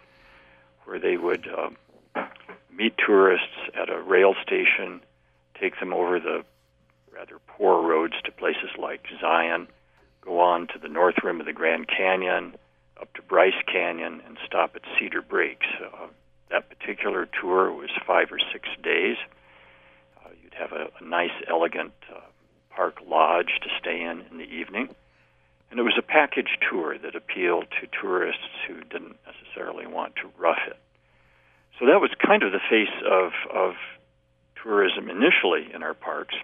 [0.85, 2.25] where they would uh,
[2.73, 5.01] meet tourists at a rail station
[5.61, 6.45] take them over the
[7.13, 9.67] rather poor roads to places like Zion,
[10.25, 12.55] go on to the north rim of the Grand Canyon,
[13.01, 15.67] up to Bryce Canyon, and stop at Cedar Breaks.
[15.83, 16.07] Uh,
[16.51, 19.17] that particular tour was five or six days.
[20.25, 22.21] Uh, you'd have a, a nice, elegant uh,
[22.71, 24.89] park lodge to stay in in the evening.
[25.71, 30.31] And it was a package tour that appealed to tourists who didn't necessarily want to
[30.39, 30.79] rough it.
[31.79, 33.75] So that was kind of the face of, of
[34.69, 36.35] tourism initially in our parks.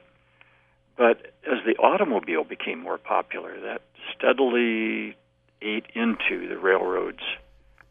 [0.96, 3.82] But as the automobile became more popular, that
[4.16, 5.14] steadily
[5.60, 7.22] ate into the railroad's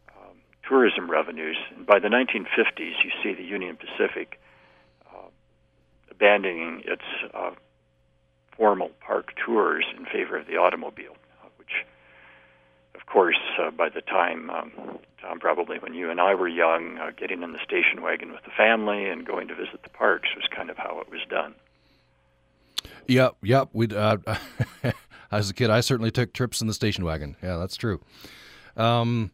[0.10, 1.58] um, tourism revenues.
[1.76, 4.39] And by the 1950s, you see the Union Pacific
[5.08, 5.28] uh,
[6.10, 7.52] abandoning its uh,
[8.58, 11.15] formal park tours in favor of the automobile,
[13.05, 14.71] of course, uh, by the time, um,
[15.21, 18.43] Tom, probably when you and I were young, uh, getting in the station wagon with
[18.45, 21.53] the family and going to visit the parks was kind of how it was done.
[23.07, 23.69] Yep, yep.
[23.73, 24.17] We uh,
[25.31, 27.35] as a kid, I certainly took trips in the station wagon.
[27.43, 27.99] Yeah, that's true.
[28.77, 29.31] Um,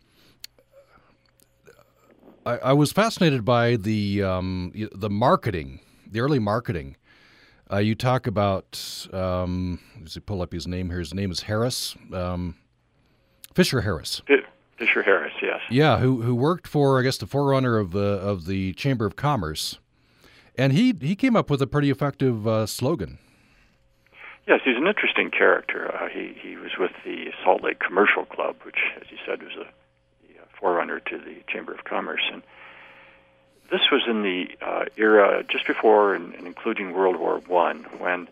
[2.46, 5.80] I, I, was fascinated by the um, the marketing,
[6.10, 6.98] the early marketing.
[7.72, 9.08] Uh, you talk about.
[9.14, 11.00] Um, let's see, pull up his name here.
[11.00, 11.96] His name is Harris.
[12.12, 12.56] Um,
[13.54, 14.22] Fisher Harris.
[14.78, 15.60] Fisher Harris, yes.
[15.70, 19.18] Yeah, who who worked for I guess the forerunner of the of the Chamber of
[19.18, 19.78] Commerce,
[20.58, 23.20] and he he came up with a pretty effective uh, slogan.
[24.48, 25.94] Yes, he's an interesting character.
[25.94, 29.54] Uh, he he was with the Salt Lake Commercial Club, which, as you said, was
[29.58, 29.64] a,
[30.42, 32.42] a forerunner to the Chamber of Commerce, and
[33.70, 38.30] this was in the uh, era just before and, and including World War One, when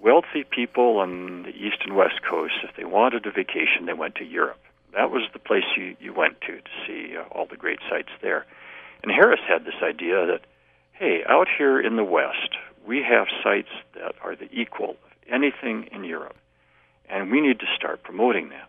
[0.00, 4.14] wealthy people on the east and west coast, if they wanted a vacation, they went
[4.16, 4.60] to Europe.
[4.94, 8.10] That was the place you, you went to to see uh, all the great sights
[8.22, 8.46] there.
[9.02, 10.40] And Harris had this idea that,
[10.92, 12.56] hey, out here in the West,
[12.86, 16.36] we have sites that are the equal of anything in Europe.
[17.08, 18.68] And we need to start promoting that.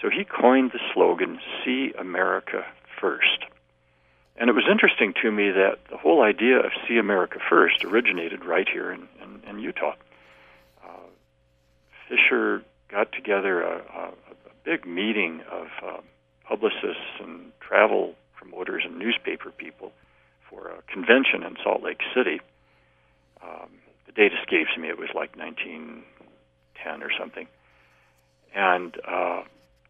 [0.00, 2.64] So he coined the slogan, See America
[3.00, 3.44] First.
[4.36, 8.44] And it was interesting to me that the whole idea of See America First originated
[8.44, 9.94] right here in, in, in Utah.
[12.08, 16.00] Fisher got together a, a, a big meeting of uh,
[16.46, 19.92] publicists and travel promoters and newspaper people
[20.48, 22.40] for a convention in Salt Lake City.
[23.42, 23.70] Um,
[24.06, 24.88] the date escapes me.
[24.88, 27.46] It was like 1910 or something,
[28.54, 29.42] and uh,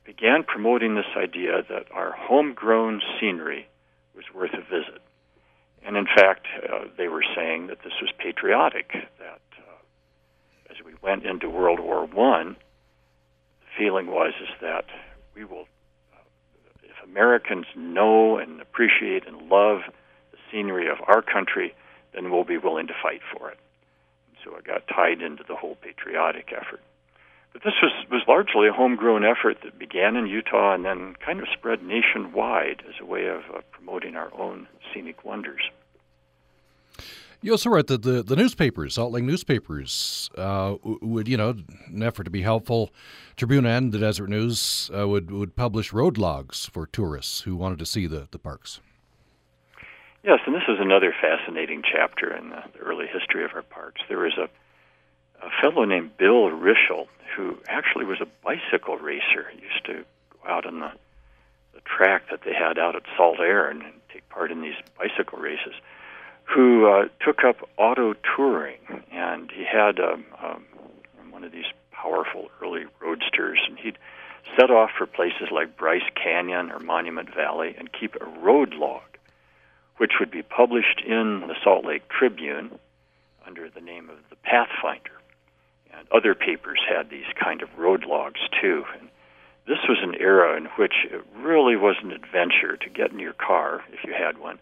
[0.05, 3.69] began promoting this idea that our homegrown scenery
[4.15, 5.03] was worth a visit.
[5.85, 8.93] And in fact, uh, they were saying that this was patriotic.
[9.19, 12.57] That uh, as we went into World War One,
[13.61, 14.85] the feeling was is that
[15.35, 15.67] we will,
[16.13, 16.19] uh,
[16.83, 19.81] if Americans know and appreciate and love
[20.31, 21.75] the scenery of our country,
[22.15, 23.59] then we'll be willing to fight for it
[24.45, 26.81] so it got tied into the whole patriotic effort.
[27.53, 31.41] But this was, was largely a homegrown effort that began in Utah and then kind
[31.41, 35.63] of spread nationwide as a way of uh, promoting our own scenic wonders.
[37.45, 41.57] You also write that the, the newspapers, Salt Lake newspapers, uh, would, you know,
[41.89, 42.93] an effort to be helpful,
[43.37, 47.81] Tribune and the Deseret News uh, would, would publish road logs for tourists who wanted
[47.81, 48.81] to see the, the parks.
[50.23, 54.01] Yes, and this is another fascinating chapter in the, early history of our parks.
[54.09, 54.49] There was a,
[55.45, 59.51] a fellow named Bill Rishel who actually was a bicycle racer.
[59.53, 60.93] He used to go out on the,
[61.75, 65.75] the track that they had out at Saltair and take part in these bicycle races.
[66.45, 68.79] Who uh, took up auto touring,
[69.11, 70.65] and he had um, um,
[71.31, 73.97] one of these powerful early roadsters, and he'd
[74.59, 79.03] set off for places like Bryce Canyon or Monument Valley and keep a road log
[80.03, 82.77] which would be published in the Salt Lake Tribune
[83.47, 85.13] under the name of the Pathfinder.
[85.93, 88.85] And other papers had these kind of road logs too.
[88.99, 89.09] And
[89.69, 93.35] this was an era in which it really was an adventure to get in your
[93.35, 94.59] car, if you had one,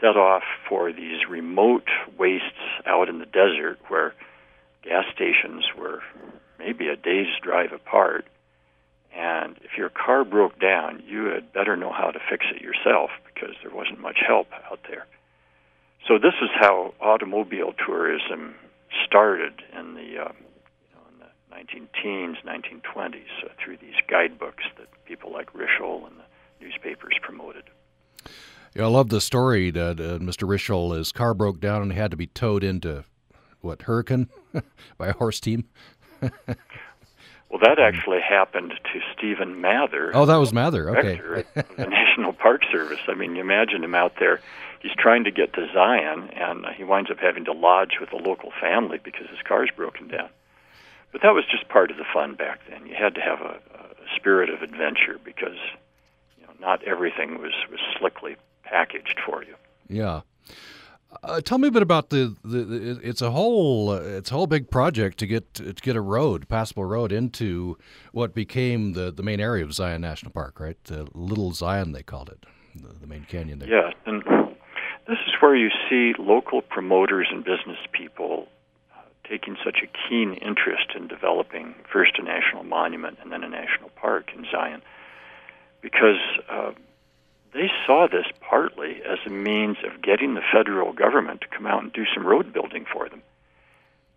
[0.00, 2.46] set off for these remote wastes
[2.86, 4.14] out in the desert where
[4.82, 6.02] gas stations were
[6.58, 8.26] maybe a day's drive apart
[9.14, 13.10] and if your car broke down, you had better know how to fix it yourself
[13.26, 15.06] because there wasn't much help out there.
[16.08, 18.54] So this is how automobile tourism
[19.06, 24.64] started in the, uh, you know, in the 19 teens, 1920s uh, through these guidebooks
[24.78, 27.64] that people like Rishel and the newspapers promoted.
[28.74, 30.48] Yeah, I love the story that uh, Mr.
[30.48, 33.04] Rishel, his car broke down and he had to be towed into
[33.60, 34.28] what Hurricane
[34.98, 35.64] by a horse team.
[37.52, 40.10] Well, that actually happened to Stephen Mather.
[40.14, 40.88] Oh, that was Mather.
[40.96, 41.44] Okay.
[41.54, 43.00] the National Park Service.
[43.08, 44.40] I mean, you imagine him out there.
[44.80, 48.16] He's trying to get to Zion, and he winds up having to lodge with a
[48.16, 50.30] local family because his car's broken down.
[51.12, 52.86] But that was just part of the fun back then.
[52.86, 55.58] You had to have a, a spirit of adventure because
[56.40, 59.54] you know not everything was was slickly packaged for you.
[59.88, 60.22] Yeah.
[61.22, 64.34] Uh, tell me a bit about the, the, the it's a whole uh, it's a
[64.34, 67.76] whole big project to get to get a road passable road into
[68.12, 72.02] what became the, the main area of Zion National Park right the Little Zion they
[72.02, 74.22] called it the, the main canyon there yes and
[75.08, 78.46] this is where you see local promoters and business people
[78.96, 83.48] uh, taking such a keen interest in developing first a national monument and then a
[83.48, 84.80] national park in Zion,
[85.80, 86.70] because uh,
[87.52, 91.82] they saw this partly as a means of getting the federal government to come out
[91.82, 93.22] and do some road building for them.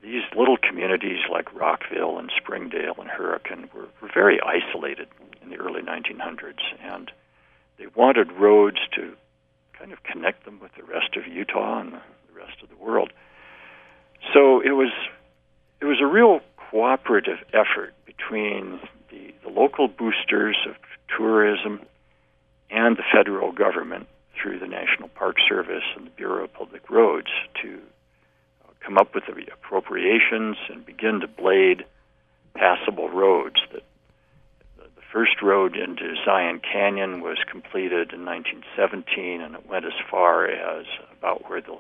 [0.02, 5.08] These little communities like Rockville and Springdale and Hurricane were, were very isolated
[5.42, 7.12] in the early 1900s, and
[7.78, 9.14] they wanted roads to
[9.74, 12.02] kind of connect them with the rest of Utah and the
[12.40, 13.12] rest of the world.
[14.34, 14.92] So it was
[15.82, 18.80] it was a real cooperative effort between
[19.12, 20.76] the, the local boosters of
[21.16, 21.82] tourism
[22.76, 24.08] and the federal government
[24.40, 27.32] through the National Park Service and the Bureau of Public Roads
[27.64, 27.80] to
[28.64, 31.86] uh, come up with the appropriations and begin to blade
[32.54, 33.84] passable roads that
[35.16, 40.86] first road into Zion Canyon was completed in 1917, and it went as far as
[41.18, 41.78] about where the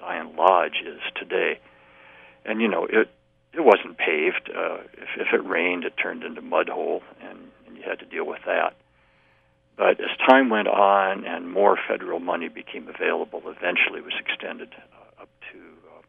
[0.00, 1.60] Zion Lodge is today.
[2.44, 3.08] And you know, it
[3.52, 4.50] it wasn't paved.
[4.50, 8.04] Uh, if, if it rained, it turned into mud hole, and, and you had to
[8.04, 8.74] deal with that.
[9.76, 14.70] But as time went on and more federal money became available, eventually it was extended
[14.74, 16.02] uh, up to uh,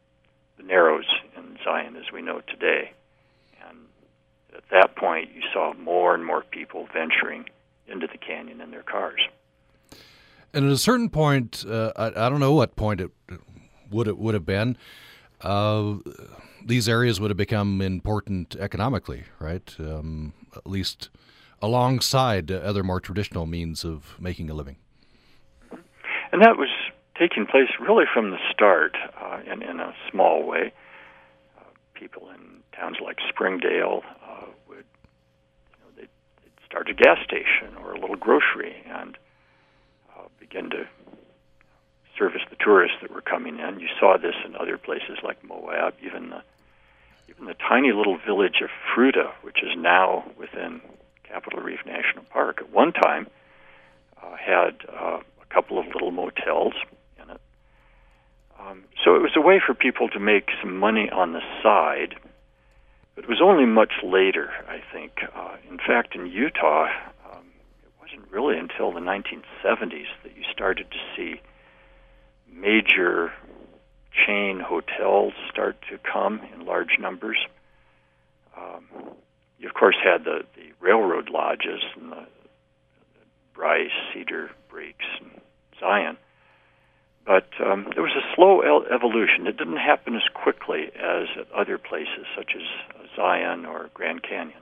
[0.57, 1.05] the Narrows
[1.35, 2.91] in Zion as we know today
[3.67, 3.77] And
[4.55, 7.45] at that point, you saw more and more people venturing
[7.87, 9.19] into the canyon in their cars.
[10.53, 13.11] And at a certain point, uh, I, I, don't know what point it
[13.91, 14.77] would it would have been.
[15.41, 15.97] Uh,
[16.65, 19.75] these areas would have become important economically, right?
[19.77, 21.09] Um, at least
[21.61, 24.77] alongside other more traditional means of making a living.
[26.31, 26.69] And that was
[27.17, 30.71] taking place really from the start, uh, in, in a small way.
[31.57, 34.03] Uh, people in towns like Springdale,
[34.67, 34.85] would
[36.65, 39.17] start a gas station or a little grocery and
[40.15, 40.87] uh, begin to
[42.17, 43.79] service the tourists that were coming in.
[43.79, 46.43] You saw this in other places like Moab, even the
[47.29, 50.81] even the tiny little village of Fruita, which is now within
[51.27, 52.59] Capitol Reef National Park.
[52.61, 53.27] At one time,
[54.21, 56.73] uh, had uh, a couple of little motels
[57.21, 57.41] in it.
[58.59, 62.15] Um, so it was a way for people to make some money on the side
[63.17, 65.23] but it was only much later, I think.
[65.35, 66.85] Uh, in fact, in Utah,
[67.25, 67.47] um,
[67.81, 71.41] it wasn't really until the 1970s that you started to see
[72.47, 73.33] major
[74.13, 77.37] chain hotels start to come in large numbers.
[78.55, 78.83] Um,
[79.59, 82.25] you, of course, had the, the railroad lodges and the,
[83.57, 85.41] Bryce, Cedar Breaks, and
[85.79, 86.15] Zion.
[87.25, 89.47] But um, there was a slow evolution.
[89.47, 92.61] It didn't happen as quickly as at other places, such as
[93.15, 94.61] Zion or Grand Canyon.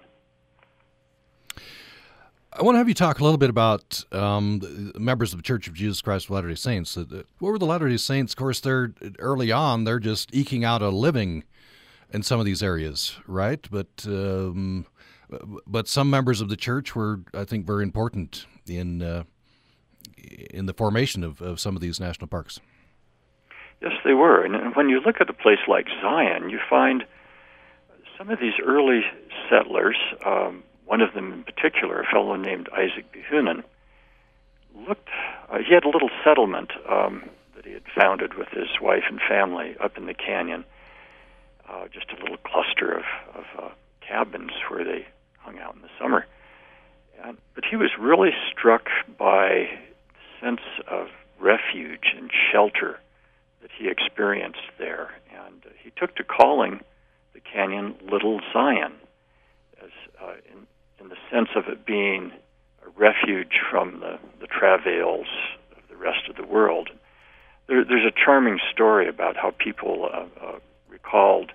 [2.58, 5.68] I want to have you talk a little bit about um, members of the Church
[5.68, 6.96] of Jesus Christ of Latter Day Saints.
[6.96, 8.32] What were the Latter Day Saints?
[8.32, 11.43] Of course, they're early on; they're just eking out a living
[12.12, 13.68] in some of these areas, right?
[13.70, 14.86] But um,
[15.66, 19.24] but some members of the church were, I think, very important in uh,
[20.49, 22.60] in the formation of, of some of these national parks.
[23.82, 24.43] Yes, they were.
[24.43, 27.06] And when you look at a place like Zion, you find
[28.18, 29.01] some of these early
[29.49, 33.64] settlers, um, one of them in particular, a fellow named Isaac Behunin,
[34.88, 35.10] looked,
[35.49, 39.20] uh, he had a little settlement um, that he had founded with his wife and
[39.28, 40.64] family up in the canyon,
[41.70, 43.03] uh, just a little cluster of,
[43.36, 43.70] of uh,
[44.07, 45.05] cabins where they
[45.39, 46.26] hung out in the summer.
[47.24, 48.88] And, but he was really struck
[49.18, 49.68] by
[50.41, 51.07] sense of
[51.39, 52.99] refuge and shelter
[53.61, 55.11] that he experienced there.
[55.32, 56.82] And uh, he took to calling
[57.34, 58.93] the canyon Little Zion,
[59.82, 59.91] as,
[60.22, 60.68] uh, in,
[60.99, 62.32] in the sense of it being
[62.86, 65.28] a refuge from the, the travails
[65.76, 66.89] of the rest of the world.
[67.68, 70.59] There, there's a charming story about how people uh, uh,
[71.06, 71.51] recalled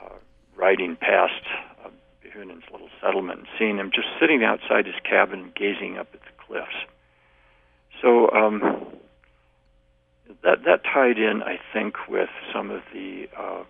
[0.00, 0.14] uh,
[0.56, 1.42] riding past
[1.84, 1.90] uh,
[2.24, 6.44] Behunin's little settlement and seeing him just sitting outside his cabin gazing up at the
[6.46, 6.74] cliffs
[8.00, 8.86] so um,
[10.44, 13.64] that that tied in, I think, with some of the, uh,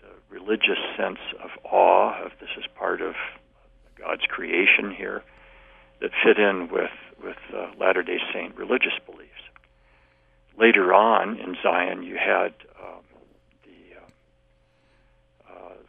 [0.00, 3.14] the religious sense of awe of this is part of
[3.98, 5.22] God's creation here,
[6.00, 6.90] that fit in with
[7.22, 9.30] with uh, Latter Day Saint religious beliefs.
[10.58, 13.04] Later on in Zion, you had um,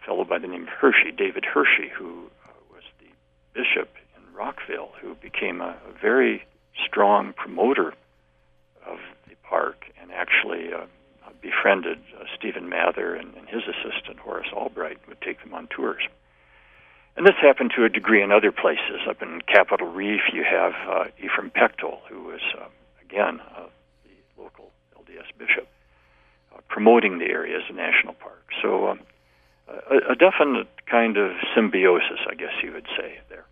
[0.05, 2.29] fellow by the name of Hirschi, David Hirschi, who
[2.71, 3.07] was the
[3.53, 6.45] bishop in Rockville, who became a, a very
[6.85, 7.93] strong promoter
[8.85, 8.97] of
[9.27, 10.85] the park and actually uh,
[11.43, 16.01] befriended uh, Stephen Mather and, and, his assistant Horace Albright would take them on tours.
[17.15, 19.01] And this happened to a degree in other places.
[19.07, 22.65] Up in Capitol Reef, you have uh, Ephraim Pectol, who was, uh,
[23.03, 23.67] again, uh,
[24.03, 25.67] the local LDS Bishop,
[26.55, 28.43] uh, promoting the area as a national park.
[28.61, 28.99] So um,
[29.67, 33.45] a, a definite kind of symbiosis, I guess you would say, there.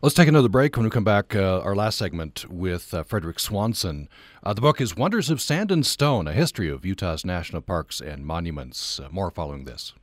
[0.00, 0.76] Let's take another break.
[0.76, 4.08] When we come back, uh, our last segment with uh, Frederick Swanson.
[4.44, 8.00] Uh, the book is Wonders of Sand and Stone A History of Utah's National Parks
[8.00, 9.00] and Monuments.
[9.00, 9.94] Uh, more following this.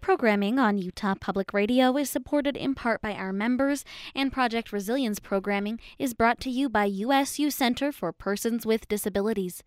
[0.00, 3.84] Programming on Utah Public Radio is supported in part by our members,
[4.14, 9.62] and Project Resilience programming is brought to you by USU Center for Persons with Disabilities,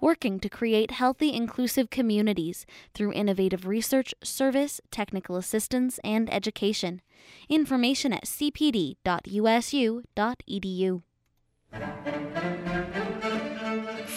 [0.00, 7.00] working to create healthy, inclusive communities through innovative research, service, technical assistance, and education.
[7.48, 9.02] Information at cpd.usu.edu.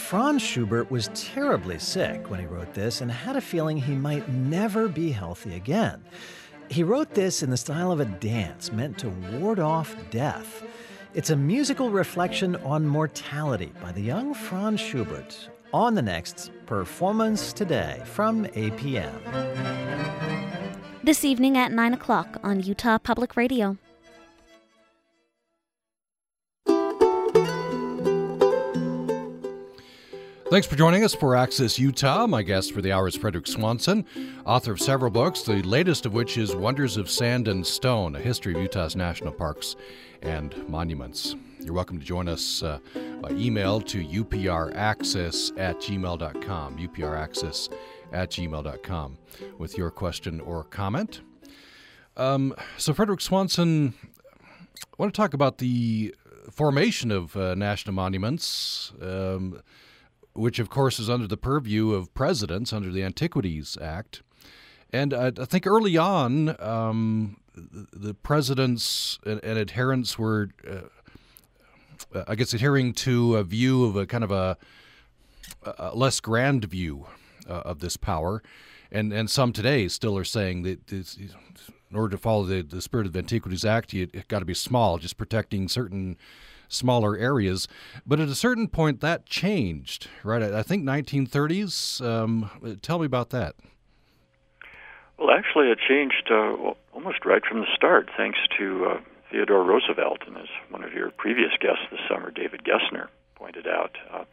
[0.10, 4.28] Franz Schubert was terribly sick when he wrote this and had a feeling he might
[4.28, 6.03] never be healthy again.
[6.68, 10.64] He wrote this in the style of a dance meant to ward off death.
[11.14, 17.53] It's a musical reflection on mortality by the young Franz Schubert on the next Performance
[17.53, 19.14] Today from APM.
[21.03, 23.78] This evening at 9 o'clock on Utah Public Radio.
[30.49, 32.25] Thanks for joining us for Access Utah.
[32.25, 34.03] My guest for the hour is Frederick Swanson,
[34.47, 38.19] author of several books, the latest of which is Wonders of Sand and Stone A
[38.19, 39.75] History of Utah's National Parks
[40.23, 41.35] and Monuments.
[41.59, 42.79] You're welcome to join us uh,
[43.21, 47.71] by email to upraccess at gmail.com, upraccess
[48.11, 49.17] at gmail.com,
[49.59, 51.21] with your question or comment.
[52.17, 56.15] Um, so, Frederick Swanson, I want to talk about the
[56.49, 58.93] formation of uh, national monuments.
[58.99, 59.61] Um,
[60.39, 64.23] which of course is under the purview of presidents under the Antiquities Act.
[64.91, 72.35] And I, I think early on, um, the, presidents and, and adherents were, uh, I
[72.35, 74.57] guess, adhering to a view of a kind of a,
[75.63, 77.05] a less grand view
[77.47, 78.41] uh, of this power.
[78.91, 82.81] And, and some today still are saying that this, in order to follow the, the
[82.81, 86.17] spirit of the Antiquities Act, you got to be small, just protecting certain
[86.70, 87.67] smaller areas.
[88.05, 90.41] But at a certain point, that changed, right?
[90.41, 92.01] I think 1930s.
[92.01, 93.55] Um, tell me about that.
[95.17, 96.55] Well, actually, it changed uh,
[96.93, 98.99] almost right from the start, thanks to uh,
[99.30, 103.97] Theodore Roosevelt, and as one of your previous guests this summer, David Gessner, pointed out.
[104.11, 104.24] Uh,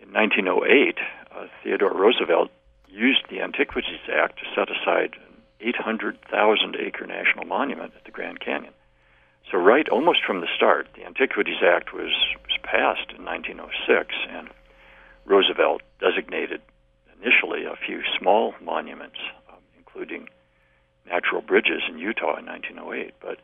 [0.00, 0.98] in 1908,
[1.30, 2.50] uh, Theodore Roosevelt
[2.88, 8.40] used the Antiquities Act to set aside an 800,000 acre national monument at the Grand
[8.40, 8.72] Canyon.
[9.50, 12.10] So, right almost from the start, the Antiquities Act was,
[12.42, 14.48] was passed in 1906, and
[15.24, 16.60] Roosevelt designated
[17.20, 19.18] initially a few small monuments,
[19.48, 20.28] um, including
[21.08, 23.14] natural bridges in Utah in 1908.
[23.20, 23.38] But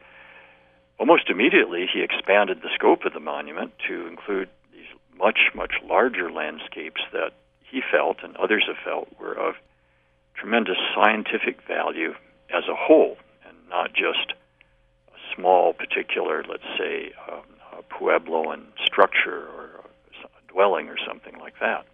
[0.98, 6.32] almost immediately, he expanded the scope of the monument to include these much, much larger
[6.32, 7.32] landscapes that
[7.62, 9.54] he felt and others have felt were of
[10.34, 12.14] tremendous scientific value
[12.50, 14.34] as a whole, and not just
[15.34, 17.42] small, particular, let's say, um,
[17.90, 19.70] Puebloan structure or
[20.24, 21.84] a dwelling or something like that.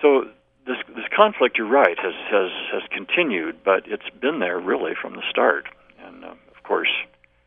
[0.00, 0.24] So
[0.66, 5.14] this this conflict, you're right, has has has continued, but it's been there really from
[5.14, 5.66] the start,
[6.04, 6.90] and uh, of course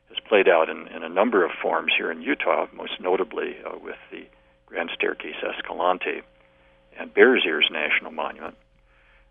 [0.10, 3.78] has played out in, in a number of forms here in Utah, most notably uh,
[3.82, 4.26] with the
[4.66, 6.22] Grand Staircase Escalante
[6.98, 8.56] and Bears Ears National Monument.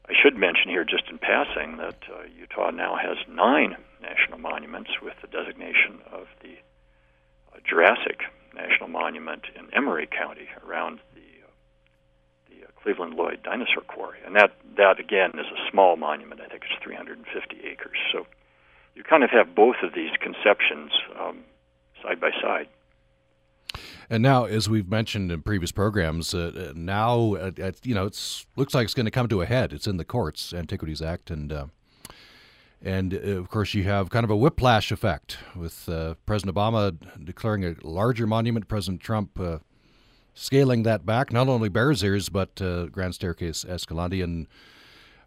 [0.08, 4.90] I should mention here, just in passing, that uh, Utah now has nine national monuments
[5.02, 6.56] with the designation of the
[7.52, 8.20] uh, Jurassic
[8.54, 11.50] National Monument in Emery County around the uh,
[12.50, 16.40] the uh, Cleveland Lloyd Dinosaur Quarry, and that that again is a small monument.
[16.40, 17.96] I think it's 350 acres.
[18.12, 18.26] So
[18.94, 21.44] you kind of have both of these conceptions um,
[22.02, 22.68] side by side.
[24.10, 28.44] And now, as we've mentioned in previous programs, uh, uh now uh, you know it
[28.56, 29.72] looks like it's going to come to a head.
[29.72, 31.66] It's in the courts, Antiquities Act, and uh,
[32.82, 36.94] and uh, of course, you have kind of a whiplash effect with uh, President Obama
[37.24, 39.58] declaring a larger monument, President Trump uh,
[40.34, 44.20] scaling that back, not only Bears Ears, but uh, Grand Staircase Escalante.
[44.20, 44.46] And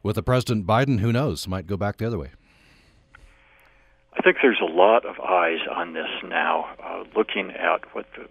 [0.04, 2.32] with the President Biden, who knows, might go back the other way.
[4.14, 8.28] I think there's a lot of eyes on this now, uh, looking at what the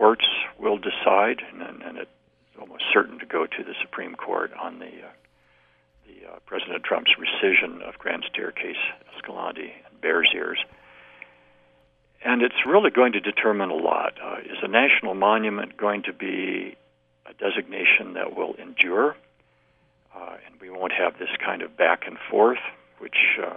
[0.00, 0.24] courts
[0.58, 2.10] will decide, and, and it's
[2.58, 7.82] almost certain to go to the Supreme Court on the uh, uh, President Trump's rescission
[7.86, 8.80] of Grand Staircase,
[9.14, 10.58] Escalante, and Bears Ears.
[12.24, 14.14] And it's really going to determine a lot.
[14.22, 16.76] Uh, is a national monument going to be
[17.26, 19.16] a designation that will endure?
[20.16, 22.58] Uh, and we won't have this kind of back and forth,
[23.00, 23.52] which uh,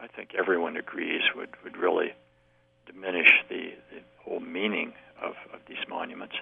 [0.00, 2.12] I think everyone agrees would, would really
[2.86, 4.92] diminish the, the whole meaning
[5.22, 6.36] of, of these monuments?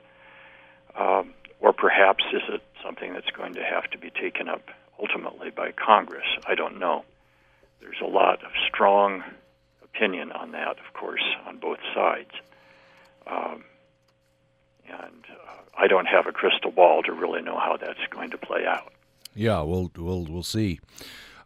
[0.98, 4.68] Um, or perhaps is it something that's going to have to be taken up
[5.00, 6.26] ultimately by Congress?
[6.46, 7.04] I don't know.
[7.80, 9.22] There's a lot of strong
[9.82, 12.30] opinion on that, of course, on both sides.
[13.26, 13.64] Um,
[14.88, 18.38] and uh, I don't have a crystal ball to really know how that's going to
[18.38, 18.92] play out.
[19.34, 20.80] Yeah, we'll we'll we'll see.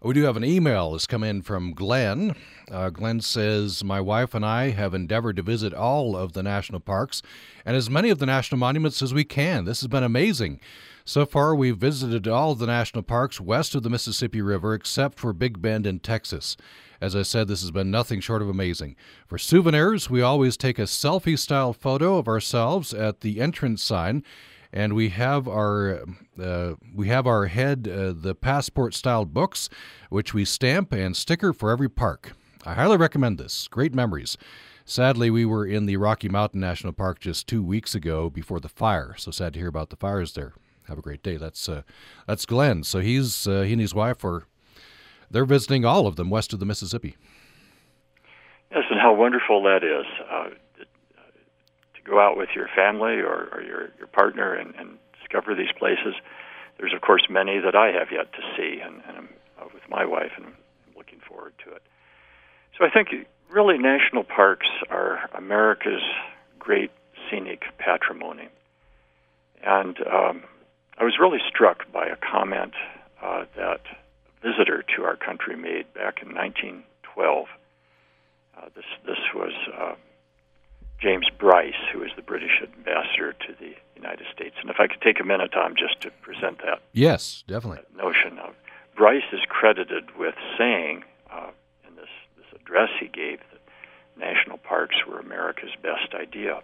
[0.03, 2.35] We do have an email that's come in from Glenn.
[2.71, 6.81] Uh, Glenn says, My wife and I have endeavored to visit all of the national
[6.81, 7.21] parks
[7.67, 9.67] and as many of the national monuments as we can.
[9.67, 10.59] This has been amazing.
[11.05, 15.19] So far, we've visited all of the national parks west of the Mississippi River except
[15.19, 16.57] for Big Bend in Texas.
[16.99, 18.97] As I said, this has been nothing short of amazing.
[19.27, 24.25] For souvenirs, we always take a selfie style photo of ourselves at the entrance sign
[24.73, 26.03] and we have our
[26.41, 29.69] uh, we have our head uh, the passport style books,
[30.09, 32.33] which we stamp and sticker for every park.
[32.65, 33.69] I highly recommend this.
[33.69, 34.37] Great memories.
[34.85, 38.69] Sadly, we were in the Rocky Mountain National Park just two weeks ago before the
[38.69, 39.15] fire.
[39.17, 40.55] So sad to hear about the fires there.
[40.89, 41.37] Have a great day.
[41.37, 41.83] That's uh,
[42.27, 42.83] that's Glenn.
[42.83, 44.45] So he's uh, he and his wife are
[45.31, 47.17] they're visiting all of them west of the Mississippi.
[48.73, 50.07] Yes, and how wonderful that is.
[50.31, 50.51] Uh,
[52.11, 56.15] go out with your family or, or your, your partner and, and discover these places.
[56.79, 59.29] There's, of course, many that I have yet to see, and, and I'm
[59.61, 60.57] uh, with my wife, and I'm
[60.97, 61.83] looking forward to it.
[62.77, 66.03] So I think really national parks are America's
[66.59, 66.91] great
[67.31, 68.49] scenic patrimony.
[69.63, 70.43] And um,
[70.99, 72.73] I was really struck by a comment
[73.23, 77.47] uh, that a visitor to our country made back in 1912.
[78.57, 79.95] Uh, this this was uh,
[81.01, 84.57] James Bryce, who is the British ambassador to the United States.
[84.61, 86.81] And if I could take a minute, Tom, just to present that.
[86.93, 87.81] Yes, definitely.
[87.97, 88.55] notion of
[88.97, 91.51] Bryce is credited with saying uh,
[91.89, 93.61] in this this address he gave that
[94.19, 96.61] national parks were America's best idea.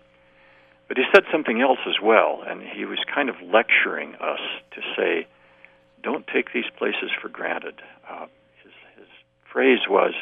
[0.89, 4.41] But he said something else as well, and he was kind of lecturing us
[4.73, 5.27] to say,
[6.03, 8.27] "Don't take these places for granted." Uh,
[8.63, 9.09] his his
[9.51, 10.13] phrase was,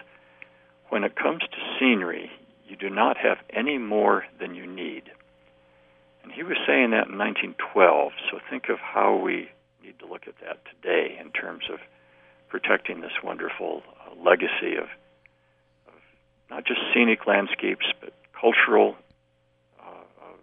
[0.89, 2.31] "When it comes to scenery,
[2.67, 5.11] you do not have any more than you need.
[6.23, 9.49] And he was saying that in 1912, so think of how we
[9.83, 11.79] need to look at that today in terms of
[12.49, 14.85] protecting this wonderful uh, legacy of,
[15.87, 16.01] of,
[16.51, 18.97] not just scenic landscapes, but cultural
[19.79, 20.37] uh, uh,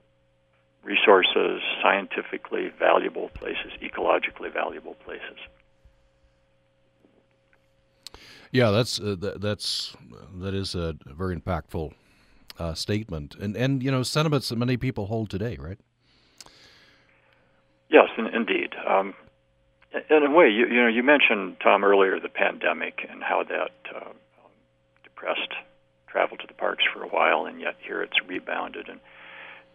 [0.84, 5.40] resources, scientifically valuable places, ecologically valuable places.
[8.52, 9.96] Yeah, that's uh, th- that's
[10.42, 11.94] that is a very impactful
[12.60, 15.80] uh, statement, and and you know sentiments that many people hold today, right?
[17.90, 18.74] Yes, in, indeed.
[18.88, 19.14] Um,
[20.10, 23.72] in a way, you, you know, you mentioned Tom earlier the pandemic and how that
[23.94, 24.12] uh,
[25.04, 25.52] depressed
[26.08, 28.88] travel to the parks for a while, and yet here it's rebounded.
[28.88, 29.00] And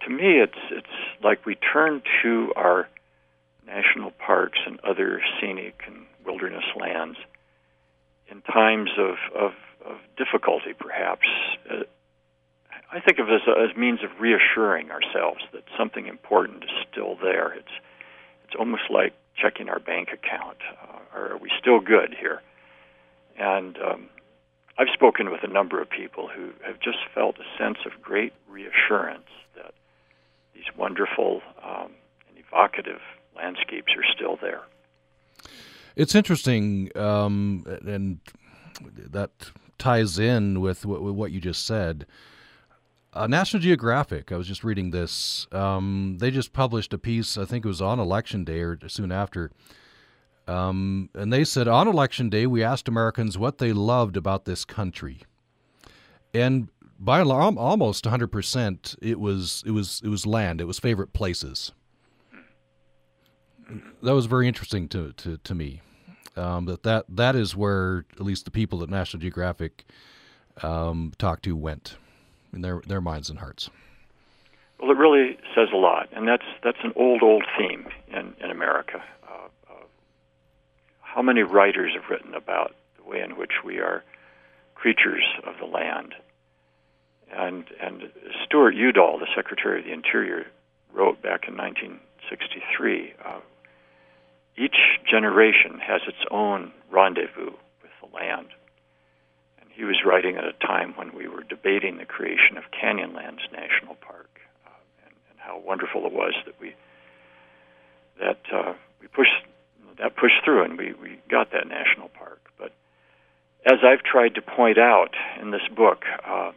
[0.02, 2.88] to me, it's it's like we turn to our
[3.66, 7.18] national parks and other scenic and wilderness lands
[8.28, 9.52] in times of, of,
[9.84, 11.26] of difficulty, perhaps,
[11.70, 11.82] uh,
[12.92, 17.16] I think of it as a means of reassuring ourselves that something important is still
[17.20, 17.52] there.
[17.52, 17.72] It's
[18.44, 20.58] it's almost like checking our bank account.
[20.82, 22.42] Uh, are we still good here?
[23.38, 24.08] And um,
[24.78, 28.32] I've spoken with a number of people who have just felt a sense of great
[28.48, 29.74] reassurance that
[30.54, 31.92] these wonderful um,
[32.28, 33.00] and evocative
[33.34, 34.62] landscapes are still there.
[35.96, 38.20] It's interesting, um, and
[38.96, 39.30] that
[39.78, 42.06] ties in with what you just said.
[43.16, 45.46] Uh, National Geographic, I was just reading this.
[45.50, 49.10] Um, they just published a piece, I think it was on election day or soon
[49.10, 49.50] after.
[50.46, 54.66] Um, and they said on election day, we asked Americans what they loved about this
[54.66, 55.22] country.
[56.34, 56.68] And
[57.00, 61.72] by almost 100%, it was, it, was, it was land, it was favorite places.
[64.02, 65.80] That was very interesting to, to, to me.
[66.36, 69.86] Um, that, that that is where at least the people at National Geographic
[70.62, 71.96] um, talked to went
[72.56, 73.70] in their their minds and hearts.
[74.80, 78.50] Well, it really says a lot, and that's that's an old old theme in in
[78.50, 79.00] America.
[79.22, 79.84] Uh, uh,
[81.02, 84.02] how many writers have written about the way in which we are
[84.74, 86.14] creatures of the land?
[87.30, 88.10] And and
[88.44, 90.46] Stuart Udall, the Secretary of the Interior,
[90.92, 93.14] wrote back in 1963.
[93.24, 93.40] Uh,
[94.56, 94.76] each
[95.08, 97.52] generation has its own rendezvous
[97.82, 98.48] with the land
[99.76, 103.94] he was writing at a time when we were debating the creation of Canyonlands National
[103.94, 104.70] Park uh,
[105.04, 106.74] and, and, how wonderful it was that we
[108.18, 109.44] that uh, we pushed
[109.98, 112.40] that pushed through and we, we got that national park.
[112.58, 112.72] But
[113.64, 116.52] as I've tried to point out in this book, uh,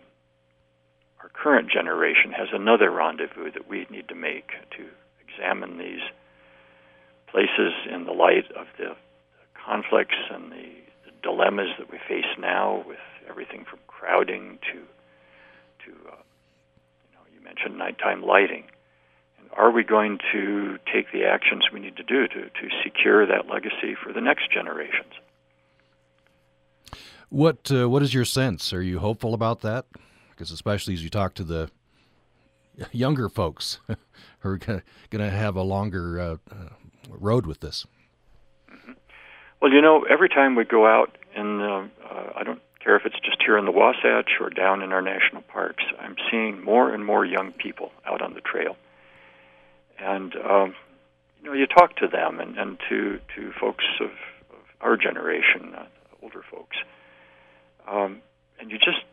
[1.21, 4.85] our current generation has another rendezvous that we need to make to
[5.27, 6.01] examine these
[7.27, 8.95] places in the light of the
[9.65, 10.88] conflicts and the, the
[11.21, 12.99] dilemmas that we face now with
[13.29, 14.79] everything from crowding to
[15.85, 16.15] to uh,
[17.03, 18.63] you know you mentioned nighttime lighting.
[19.39, 23.25] And are we going to take the actions we need to do to to secure
[23.25, 25.13] that legacy for the next generations?
[27.29, 28.73] What uh, what is your sense?
[28.73, 29.85] Are you hopeful about that?
[30.31, 31.69] Because especially as you talk to the
[32.91, 33.79] younger folks
[34.39, 36.69] who are going to have a longer uh, uh,
[37.09, 37.85] road with this.
[39.61, 43.05] Well, you know, every time we go out in the, uh, I don't care if
[43.05, 46.93] it's just here in the Wasatch or down in our national parks, I'm seeing more
[46.93, 48.77] and more young people out on the trail.
[49.99, 50.75] And, um,
[51.41, 54.11] you know, you talk to them and, and to, to folks of,
[54.51, 55.85] of our generation, uh,
[56.23, 56.77] older folks,
[57.85, 58.21] um,
[58.61, 59.03] and you just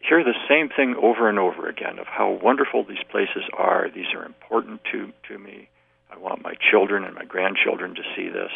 [0.00, 3.88] hear the same thing over and over again of how wonderful these places are.
[3.94, 5.68] These are important to, to me.
[6.10, 8.50] I want my children and my grandchildren to see this.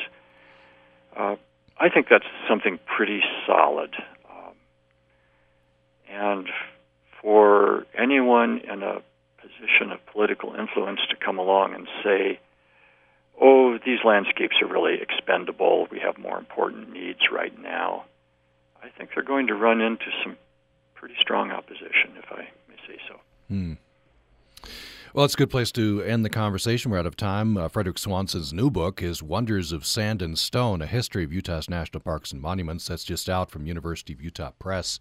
[1.16, 1.36] Uh,
[1.78, 3.94] I think that's something pretty solid.
[4.28, 4.54] Um,
[6.10, 6.48] and
[7.22, 9.02] for anyone in a
[9.40, 12.40] position of political influence to come along and say,
[13.40, 18.04] oh, these landscapes are really expendable, we have more important needs right now,
[18.82, 20.36] I think they're going to run into some
[20.94, 23.20] pretty strong opposition, if I may say so.
[23.48, 23.72] Hmm.
[25.14, 26.90] Well, it's a good place to end the conversation.
[26.90, 27.56] We're out of time.
[27.56, 31.70] Uh, Frederick Swanson's new book is Wonders of Sand and Stone, A History of Utah's
[31.70, 32.86] National Parks and Monuments.
[32.88, 34.98] That's just out from University of Utah Press.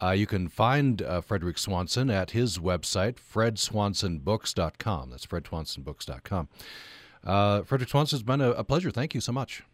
[0.00, 5.10] Uh, you can find uh, Frederick Swanson at his website, fredswansonbooks.com.
[5.10, 6.48] That's fredswansonbooks.com.
[7.24, 8.92] Uh, Frederick Swanson, it's been a, a pleasure.
[8.92, 9.64] Thank you so much.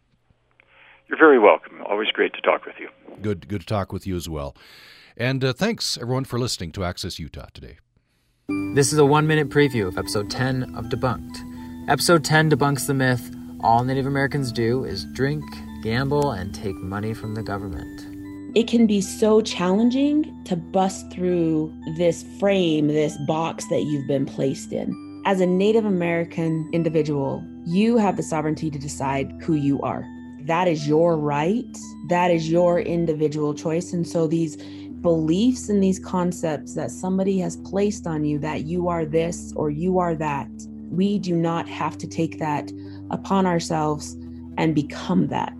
[1.07, 1.81] You're very welcome.
[1.87, 2.89] Always great to talk with you.
[3.21, 4.55] Good, good to talk with you as well.
[5.15, 7.77] And uh, thanks, everyone, for listening to Access Utah today.
[8.49, 11.37] This is a one minute preview of episode 10 of Debunked.
[11.87, 13.29] Episode 10 debunks the myth
[13.59, 15.43] all Native Americans do is drink,
[15.83, 18.07] gamble, and take money from the government.
[18.55, 24.25] It can be so challenging to bust through this frame, this box that you've been
[24.25, 24.95] placed in.
[25.27, 30.03] As a Native American individual, you have the sovereignty to decide who you are.
[30.47, 31.77] That is your right.
[32.07, 33.93] That is your individual choice.
[33.93, 34.57] And so these
[35.01, 39.69] beliefs and these concepts that somebody has placed on you that you are this or
[39.69, 40.49] you are that,
[40.91, 42.71] we do not have to take that
[43.11, 44.17] upon ourselves
[44.57, 45.53] and become that.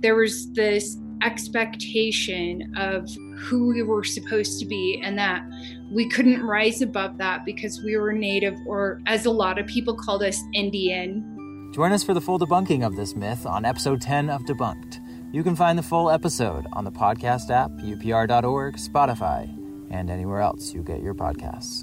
[0.00, 5.44] There was this expectation of who we were supposed to be and that
[5.90, 9.94] we couldn't rise above that because we were native or as a lot of people
[9.94, 11.70] called us Indian.
[11.74, 15.00] Join us for the full debunking of this myth on episode 10 of Debunked.
[15.34, 19.42] You can find the full episode on the podcast app, upr.org, Spotify,
[19.90, 21.82] and anywhere else you get your podcasts.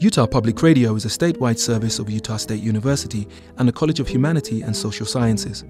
[0.00, 3.26] Utah Public Radio is a statewide service of Utah State University
[3.58, 5.64] and the College of Humanity and Social Sciences.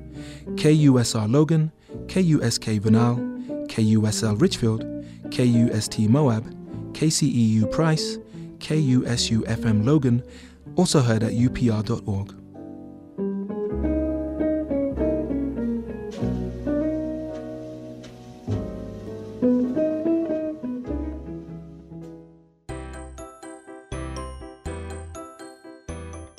[0.56, 1.72] KUSR Logan,
[2.08, 3.33] KUSK Vernal,
[3.74, 4.84] KUSL Richfield,
[5.32, 6.44] KUST Moab,
[6.92, 8.18] KCEU Price,
[8.58, 10.22] KUSU FM Logan,
[10.76, 12.34] also heard at upr.org.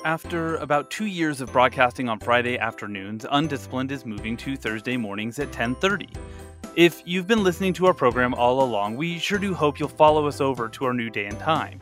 [0.06, 5.38] After about two years of broadcasting on Friday afternoons, Undisciplined is moving to Thursday mornings
[5.38, 6.08] at 1030.
[6.76, 10.26] If you've been listening to our program all along, we sure do hope you'll follow
[10.26, 11.80] us over to our new day and time.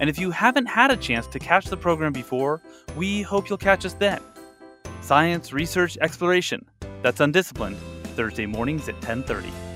[0.00, 2.62] And if you haven't had a chance to catch the program before,
[2.96, 4.18] we hope you'll catch us then.
[5.02, 6.64] Science, research, exploration.
[7.02, 7.76] That's Undisciplined,
[8.16, 9.69] Thursday mornings at 1030.